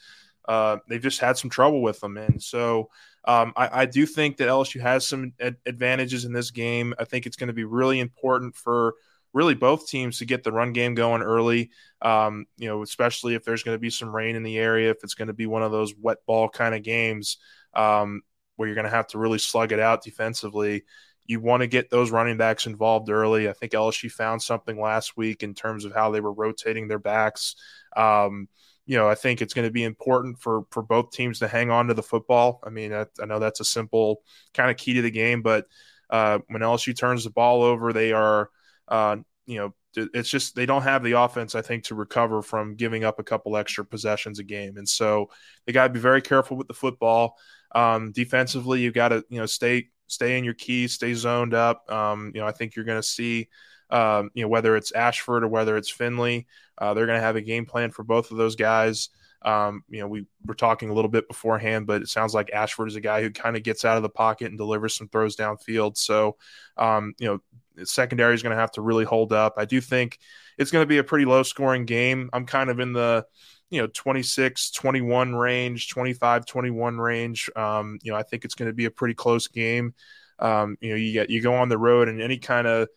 uh, 0.48 0.78
they've 0.88 1.02
just 1.02 1.20
had 1.20 1.38
some 1.38 1.50
trouble 1.50 1.82
with 1.82 2.00
them, 2.00 2.16
and 2.16 2.42
so 2.42 2.90
um, 3.28 3.54
I, 3.56 3.82
I, 3.82 3.86
do 3.86 4.06
think 4.06 4.38
that 4.38 4.48
LSU 4.48 4.80
has 4.82 5.08
some 5.08 5.34
ad- 5.40 5.58
advantages 5.66 6.26
in 6.26 6.34
this 6.34 6.52
game. 6.52 6.94
I 7.00 7.06
think 7.06 7.26
it's 7.26 7.36
going 7.36 7.48
to 7.48 7.54
be 7.54 7.64
really 7.64 8.00
important 8.00 8.56
for 8.56 8.96
really 9.34 9.54
both 9.54 9.88
teams 9.88 10.20
to 10.20 10.26
get 10.26 10.44
the 10.44 10.52
run 10.52 10.74
game 10.74 10.96
going 10.96 11.22
early. 11.22 11.72
Um, 12.02 12.46
you 12.58 12.70
know, 12.70 12.84
especially 12.84 13.36
if 13.36 13.44
there's 13.44 13.64
going 13.64 13.76
to 13.76 13.80
be 13.80 13.90
some 13.90 14.16
rain 14.16 14.36
in 14.36 14.44
the 14.44 14.58
area, 14.58 14.92
if 14.92 14.98
it's 15.04 15.16
going 15.16 15.28
to 15.28 15.34
be 15.34 15.46
one 15.46 15.64
of 15.64 15.72
those 15.72 15.94
wet 16.00 16.20
ball 16.26 16.48
kind 16.48 16.76
of 16.76 16.84
games 16.84 17.38
um, 17.74 18.22
where 18.56 18.68
you're 18.68 18.76
going 18.76 18.86
to 18.86 18.92
have 18.92 19.08
to 19.08 19.18
really 19.18 19.40
slug 19.40 19.72
it 19.72 19.80
out 19.80 20.04
defensively. 20.04 20.86
You 21.26 21.42
want 21.42 21.62
to 21.62 21.68
get 21.68 21.90
those 21.90 22.12
running 22.12 22.38
backs 22.38 22.68
involved 22.68 23.10
early. 23.10 23.50
I 23.50 23.54
think 23.54 23.72
LSU 23.72 24.12
found 24.12 24.42
something 24.42 24.80
last 24.80 25.18
week 25.18 25.44
in 25.44 25.54
terms 25.54 25.84
of 25.84 25.94
how 25.94 26.12
they 26.12 26.22
were 26.22 26.32
rotating 26.34 26.88
their 26.88 27.00
backs. 27.00 27.56
Um, 27.98 28.48
you 28.86 28.98
know, 28.98 29.08
I 29.10 29.16
think 29.16 29.42
it's 29.42 29.54
going 29.54 29.68
to 29.68 29.72
be 29.74 29.84
important 29.84 30.40
for 30.40 30.64
for 30.72 30.84
both 30.84 31.12
teams 31.12 31.40
to 31.40 31.48
hang 31.48 31.72
on 31.72 31.88
to 31.88 31.94
the 31.94 32.04
football. 32.04 32.60
I 32.64 32.70
mean, 32.70 32.94
I, 32.94 33.06
I 33.22 33.26
know 33.26 33.40
that's 33.40 33.60
a 33.60 33.66
simple 33.66 34.22
kind 34.54 34.70
of 34.70 34.78
key 34.78 34.94
to 34.96 35.02
the 35.02 35.12
game, 35.12 35.42
but 35.42 35.66
uh, 36.10 36.40
when 36.48 36.62
LSU 36.62 36.96
turns 36.96 37.24
the 37.24 37.32
ball 37.32 37.64
over, 37.64 37.92
they 37.92 38.12
are, 38.12 38.50
uh, 38.88 39.18
you 39.48 39.58
know, 39.58 39.74
it's 40.14 40.30
just 40.30 40.56
they 40.56 40.66
don't 40.66 40.82
have 40.84 41.04
the 41.04 41.14
offense, 41.14 41.56
I 41.56 41.62
think, 41.62 41.86
to 41.86 41.96
recover 41.96 42.42
from 42.42 42.76
giving 42.76 43.04
up 43.04 43.18
a 43.18 43.24
couple 43.24 43.56
extra 43.58 43.86
possessions 43.86 44.40
a 44.40 44.44
game, 44.44 44.78
and 44.78 44.88
so 44.88 45.30
they 45.66 45.74
got 45.74 45.88
to 45.88 45.94
be 45.94 46.00
very 46.00 46.22
careful 46.22 46.58
with 46.58 46.68
the 46.68 46.74
football. 46.74 47.38
Um, 47.74 48.12
defensively, 48.12 48.82
you 48.82 48.92
got 48.92 49.10
to 49.10 49.24
you 49.30 49.40
know 49.40 49.46
stay 49.46 49.88
stay 50.08 50.38
in 50.38 50.44
your 50.44 50.54
keys, 50.54 50.94
stay 50.94 51.14
zoned 51.14 51.54
up. 51.54 51.90
Um, 51.90 52.32
you 52.36 52.42
know, 52.42 52.48
I 52.48 52.52
think 52.52 52.76
you're 52.76 52.86
going 52.86 53.02
to 53.02 53.08
see 53.08 53.48
um, 53.90 54.30
you 54.34 54.44
know, 54.44 54.48
whether 54.48 54.76
it's 54.76 54.92
Ashford 54.92 55.44
or 55.44 55.48
whether 55.48 55.78
it's 55.78 55.90
Finley, 55.90 56.48
uh, 56.78 56.94
they're 56.94 57.06
going 57.06 57.18
to 57.20 57.26
have 57.26 57.36
a 57.36 57.42
game 57.42 57.66
plan 57.66 57.92
for 57.92 58.04
both 58.04 58.32
of 58.32 58.38
those 58.38 58.56
guys. 58.56 59.10
Um, 59.42 59.84
you 59.90 60.00
know, 60.00 60.08
we 60.08 60.26
were 60.44 60.56
talking 60.56 60.90
a 60.90 60.94
little 60.94 61.10
bit 61.10 61.28
beforehand, 61.28 61.86
but 61.86 62.02
it 62.02 62.10
sounds 62.10 62.34
like 62.34 62.52
Ashford 62.52 62.88
is 62.88 62.96
a 62.96 63.02
guy 63.02 63.22
who 63.22 63.30
kind 63.30 63.56
of 63.56 63.62
gets 63.62 63.86
out 63.86 63.96
of 63.96 64.04
the 64.04 64.10
pocket 64.10 64.48
and 64.48 64.58
delivers 64.58 64.96
some 64.96 65.08
throws 65.08 65.36
downfield. 65.36 65.98
So, 65.98 66.38
um, 66.78 67.14
you 67.20 67.28
know, 67.28 67.86
secondary 67.86 68.34
is 68.34 68.42
going 68.42 68.56
to 68.56 68.60
have 68.60 68.72
to 68.72 68.82
really 68.82 69.06
hold 69.06 69.34
up. 69.34 69.54
I 69.58 69.66
do 69.66 69.82
think 69.82 70.18
it's 70.58 70.72
going 70.72 70.82
to 70.82 70.88
be 70.88 70.98
a 70.98 71.04
pretty 71.04 71.26
low 71.26 71.44
scoring 71.44 71.86
game. 71.86 72.30
I'm 72.34 72.48
kind 72.48 72.72
of 72.72 72.80
in 72.80 72.94
the, 72.94 73.26
you 73.70 73.82
know, 73.82 73.88
26, 73.94 74.72
21 74.72 75.36
range, 75.36 75.90
25, 75.90 76.46
21 76.46 76.98
range. 76.98 77.50
Um, 77.56 78.00
you 78.02 78.12
know, 78.12 78.18
I 78.18 78.24
think 78.24 78.46
it's 78.46 78.56
going 78.56 78.70
to 78.70 78.76
be 78.76 78.86
a 78.86 78.92
pretty 78.92 79.14
close 79.14 79.48
game. 79.48 79.94
Um, 80.40 80.78
you 80.82 80.90
know, 80.90 80.96
you 80.96 81.14
get, 81.14 81.30
you 81.30 81.42
go 81.42 81.54
on 81.54 81.70
the 81.70 81.78
road 81.78 82.10
and 82.10 82.20
any 82.20 82.38
kind 82.40 82.66
of, 82.66 82.88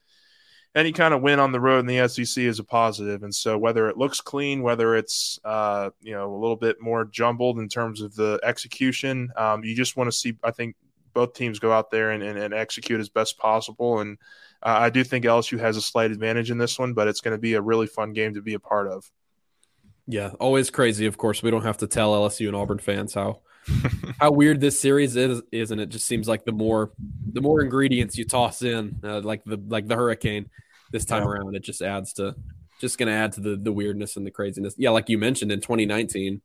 any 0.79 0.93
kind 0.93 1.13
of 1.13 1.23
win 1.23 1.41
on 1.41 1.51
the 1.51 1.61
road 1.61 1.81
in 1.81 1.87
the 1.87 2.09
SEC 2.09 2.45
is 2.45 2.61
a 2.61 2.65
positive. 2.65 3.25
And 3.25 3.35
so 3.35 3.59
whether 3.59 3.89
it 3.89 3.99
looks 3.99 4.21
clean, 4.21 4.63
whether 4.63 4.95
it's 4.95 5.39
uh, 5.45 5.91
you 6.01 6.13
know 6.13 6.33
a 6.33 6.39
little 6.39 6.57
bit 6.57 6.81
more 6.81 7.05
jumbled 7.05 7.59
in 7.59 7.69
terms 7.69 8.01
of 8.01 8.15
the 8.15 8.41
execution, 8.45 9.31
um, 9.37 9.65
you 9.65 9.75
just 9.75 9.97
want 9.97 10.09
to 10.09 10.17
see. 10.17 10.37
I 10.45 10.53
think 10.53 10.77
both 11.15 11.35
teams 11.35 11.59
go 11.59 11.73
out 11.73 11.91
there 11.91 12.13
and, 12.13 12.23
and, 12.23 12.39
and 12.39 12.55
execute 12.55 13.01
as 13.01 13.09
best 13.09 13.39
possible. 13.39 13.99
And 13.99 14.19
uh, 14.63 14.77
I 14.79 14.91
do 14.91 15.03
think 15.03 15.25
LSU 15.25 15.59
has 15.59 15.77
a 15.77 15.83
slight 15.83 16.13
advantage 16.13 16.51
in 16.51 16.59
this 16.59 16.79
one, 16.79 16.93
but 16.95 17.09
it's 17.09 17.21
going 17.21 17.37
to 17.37 17.41
be 17.41 17.55
a 17.55 17.61
really 17.61 17.89
fun 17.89 18.13
game 18.13 18.35
to 18.35 18.43
be 18.43 18.55
a 18.55 18.61
part 18.61 18.87
of. 18.87 19.11
Yeah, 20.07 20.31
always 20.39 20.71
crazy. 20.71 21.07
Of 21.07 21.19
course, 21.19 21.43
we 21.43 21.51
don't 21.51 21.65
have 21.65 21.79
to 21.79 21.89
tell 21.89 22.13
LSU 22.13 22.47
and 22.47 22.57
Auburn 22.57 22.79
fans 22.79 23.15
how 23.15 23.41
how 24.21 24.31
weird 24.31 24.61
this 24.61 24.79
series 24.79 25.17
is, 25.17 25.43
is, 25.53 25.71
and 25.71 25.81
it 25.81 25.89
just 25.89 26.07
seems 26.07 26.29
like 26.29 26.45
the 26.45 26.53
more 26.53 26.93
the 27.33 27.41
more 27.41 27.61
ingredients 27.63 28.17
you 28.17 28.25
toss 28.25 28.63
in, 28.63 29.01
uh, 29.05 29.21
like 29.21 29.45
the 29.45 29.61
like 29.69 29.87
the 29.87 29.97
hurricane 29.97 30.49
this 30.91 31.05
time 31.05 31.23
yeah. 31.23 31.29
around, 31.29 31.57
it 31.57 31.63
just 31.63 31.83
adds 31.83 32.13
to 32.15 32.35
just 32.81 32.99
going 32.99 33.09
to 33.09 33.13
add 33.13 33.33
to 33.33 33.41
the 33.41 33.57
the 33.57 33.73
weirdness 33.73 34.17
and 34.17 34.27
the 34.27 34.31
craziness. 34.31 34.75
Yeah, 34.79 34.91
like 34.91 35.09
you 35.09 35.19
mentioned 35.19 35.53
in 35.53 35.61
2019, 35.61 36.41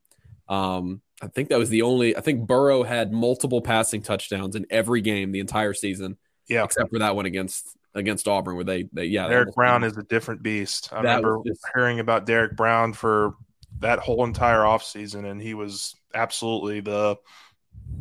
um, 0.50 1.02
I 1.22 1.28
think 1.28 1.50
that 1.50 1.60
was 1.60 1.70
the 1.70 1.84
only. 1.84 2.16
I 2.16 2.22
think 2.22 2.48
Burrow 2.48 2.84
had 2.84 3.12
multiple 3.12 3.62
passing 3.62 4.02
touchdowns 4.02 4.56
in 4.56 4.66
every 4.70 5.02
game 5.02 5.32
the 5.32 5.40
entire 5.40 5.74
season. 5.74 6.18
Yeah, 6.48 6.64
except 6.64 6.90
for 6.90 7.00
that 7.00 7.16
one 7.16 7.26
against 7.26 7.78
against 7.96 8.28
Auburn, 8.28 8.56
where 8.56 8.64
they, 8.64 8.90
they 8.92 9.06
yeah. 9.06 9.28
Derrick 9.28 9.54
Brown 9.54 9.84
is 9.84 9.98
a 9.98 10.04
different 10.04 10.44
beast. 10.44 10.90
I 10.92 10.98
remember 10.98 11.40
just, 11.46 11.62
hearing 11.74 12.00
about 12.00 12.26
Derrick 12.26 12.56
Brown 12.56 12.94
for 12.94 13.36
that 13.80 14.00
whole 14.00 14.24
entire 14.26 14.60
offseason, 14.60 15.30
and 15.30 15.42
he 15.42 15.54
was 15.54 15.96
absolutely 16.14 16.82
the 16.82 17.16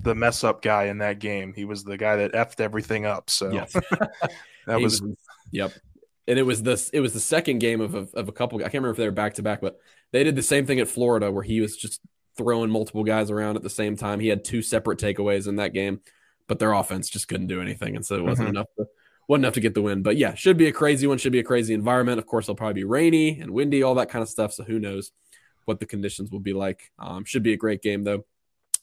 the 0.02 0.14
mess 0.14 0.44
up 0.44 0.62
guy 0.62 0.84
in 0.84 0.98
that 0.98 1.18
game. 1.18 1.52
He 1.54 1.64
was 1.64 1.84
the 1.84 1.96
guy 1.96 2.16
that 2.16 2.32
effed 2.32 2.60
everything 2.60 3.06
up. 3.06 3.30
So 3.30 3.52
yes. 3.52 3.72
that 4.66 4.80
was, 4.80 5.00
was, 5.00 5.16
yep. 5.50 5.72
And 6.28 6.38
it 6.38 6.42
was 6.42 6.62
this. 6.62 6.88
It 6.90 7.00
was 7.00 7.12
the 7.12 7.20
second 7.20 7.58
game 7.58 7.80
of 7.80 7.94
a, 7.94 8.06
of 8.14 8.28
a 8.28 8.32
couple. 8.32 8.58
I 8.58 8.62
can't 8.64 8.74
remember 8.74 8.90
if 8.90 8.96
they 8.96 9.06
were 9.06 9.10
back 9.10 9.34
to 9.34 9.42
back, 9.42 9.60
but 9.60 9.78
they 10.12 10.22
did 10.22 10.36
the 10.36 10.42
same 10.42 10.66
thing 10.66 10.80
at 10.80 10.88
Florida 10.88 11.30
where 11.30 11.42
he 11.42 11.60
was 11.60 11.76
just 11.76 12.00
throwing 12.36 12.70
multiple 12.70 13.04
guys 13.04 13.30
around 13.30 13.56
at 13.56 13.62
the 13.62 13.70
same 13.70 13.96
time. 13.96 14.20
He 14.20 14.28
had 14.28 14.44
two 14.44 14.62
separate 14.62 14.98
takeaways 14.98 15.48
in 15.48 15.56
that 15.56 15.72
game, 15.72 16.00
but 16.46 16.58
their 16.58 16.72
offense 16.72 17.08
just 17.08 17.28
couldn't 17.28 17.48
do 17.48 17.60
anything, 17.60 17.96
and 17.96 18.06
so 18.06 18.16
it 18.16 18.24
wasn't 18.24 18.48
mm-hmm. 18.48 18.56
enough 18.56 18.68
to 18.78 18.86
wasn't 19.28 19.44
enough 19.44 19.54
to 19.54 19.60
get 19.60 19.74
the 19.74 19.82
win. 19.82 20.02
But 20.02 20.16
yeah, 20.16 20.34
should 20.34 20.56
be 20.56 20.66
a 20.66 20.72
crazy 20.72 21.06
one. 21.06 21.18
Should 21.18 21.32
be 21.32 21.40
a 21.40 21.44
crazy 21.44 21.74
environment. 21.74 22.18
Of 22.18 22.26
course, 22.26 22.44
it'll 22.44 22.54
probably 22.54 22.74
be 22.74 22.84
rainy 22.84 23.40
and 23.40 23.50
windy, 23.50 23.82
all 23.82 23.94
that 23.96 24.08
kind 24.08 24.22
of 24.22 24.28
stuff. 24.28 24.52
So 24.52 24.64
who 24.64 24.78
knows? 24.78 25.12
what 25.64 25.80
the 25.80 25.86
conditions 25.86 26.30
will 26.30 26.40
be 26.40 26.52
like. 26.52 26.90
Um, 26.98 27.24
should 27.24 27.42
be 27.42 27.52
a 27.52 27.56
great 27.56 27.82
game 27.82 28.04
though, 28.04 28.24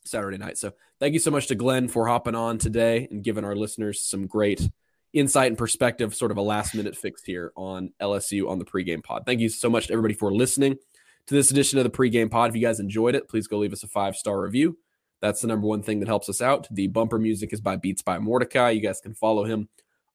Saturday 0.05 0.37
night. 0.37 0.57
So 0.57 0.73
thank 0.99 1.13
you 1.13 1.19
so 1.19 1.31
much 1.31 1.47
to 1.47 1.55
Glen 1.55 1.87
for 1.87 2.07
hopping 2.07 2.35
on 2.35 2.57
today 2.57 3.07
and 3.09 3.23
giving 3.23 3.43
our 3.43 3.55
listeners 3.55 4.01
some 4.01 4.27
great 4.27 4.69
insight 5.13 5.47
and 5.47 5.57
perspective, 5.57 6.13
sort 6.15 6.31
of 6.31 6.37
a 6.37 6.41
last 6.41 6.75
minute 6.75 6.95
fix 6.95 7.23
here 7.23 7.51
on 7.55 7.91
LSU 8.01 8.49
on 8.49 8.59
the 8.59 8.65
pregame 8.65 9.03
pod. 9.03 9.23
Thank 9.25 9.39
you 9.39 9.49
so 9.49 9.69
much 9.69 9.87
to 9.87 9.93
everybody 9.93 10.13
for 10.13 10.31
listening 10.33 10.77
to 11.27 11.35
this 11.35 11.51
edition 11.51 11.77
of 11.77 11.83
the 11.83 11.89
pregame 11.89 12.29
pod. 12.29 12.49
If 12.49 12.55
you 12.55 12.61
guys 12.61 12.79
enjoyed 12.79 13.15
it, 13.15 13.27
please 13.27 13.47
go 13.47 13.57
leave 13.57 13.73
us 13.73 13.83
a 13.83 13.87
five 13.87 14.15
star 14.15 14.41
review. 14.41 14.77
That's 15.21 15.41
the 15.41 15.47
number 15.47 15.67
one 15.67 15.83
thing 15.83 15.99
that 15.99 16.07
helps 16.07 16.29
us 16.29 16.41
out. 16.41 16.67
The 16.71 16.87
bumper 16.87 17.19
music 17.19 17.51
is 17.53 17.61
by 17.61 17.75
Beats 17.75 18.01
by 18.01 18.19
Mordecai. 18.19 18.71
You 18.71 18.81
guys 18.81 19.01
can 19.01 19.13
follow 19.13 19.43
him 19.43 19.67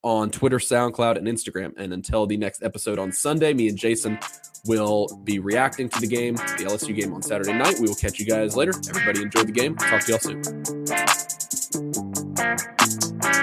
on 0.02 0.30
Twitter, 0.30 0.58
SoundCloud, 0.58 1.16
and 1.16 1.26
Instagram. 1.26 1.72
And 1.76 1.92
until 1.92 2.26
the 2.26 2.36
next 2.36 2.62
episode 2.62 2.98
on 2.98 3.10
Sunday, 3.12 3.52
me 3.54 3.68
and 3.68 3.78
Jason 3.78 4.18
will 4.66 5.08
be 5.24 5.38
reacting 5.38 5.88
to 5.90 6.00
the 6.00 6.06
game, 6.06 6.36
the 6.36 6.66
LSU 6.66 6.94
game 6.94 7.12
on 7.12 7.22
Saturday 7.22 7.52
night. 7.52 7.76
We 7.80 7.88
will 7.88 7.94
catch 7.94 8.18
you 8.18 8.26
guys 8.26 8.56
later. 8.56 8.72
Everybody 8.88 9.22
enjoy 9.22 9.42
the 9.42 9.52
game. 9.52 9.76
Talk 9.76 10.04
to 10.04 10.12
y'all 10.12 10.20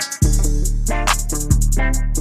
soon. 0.10 0.21
Thank 1.82 2.18
you 2.18 2.21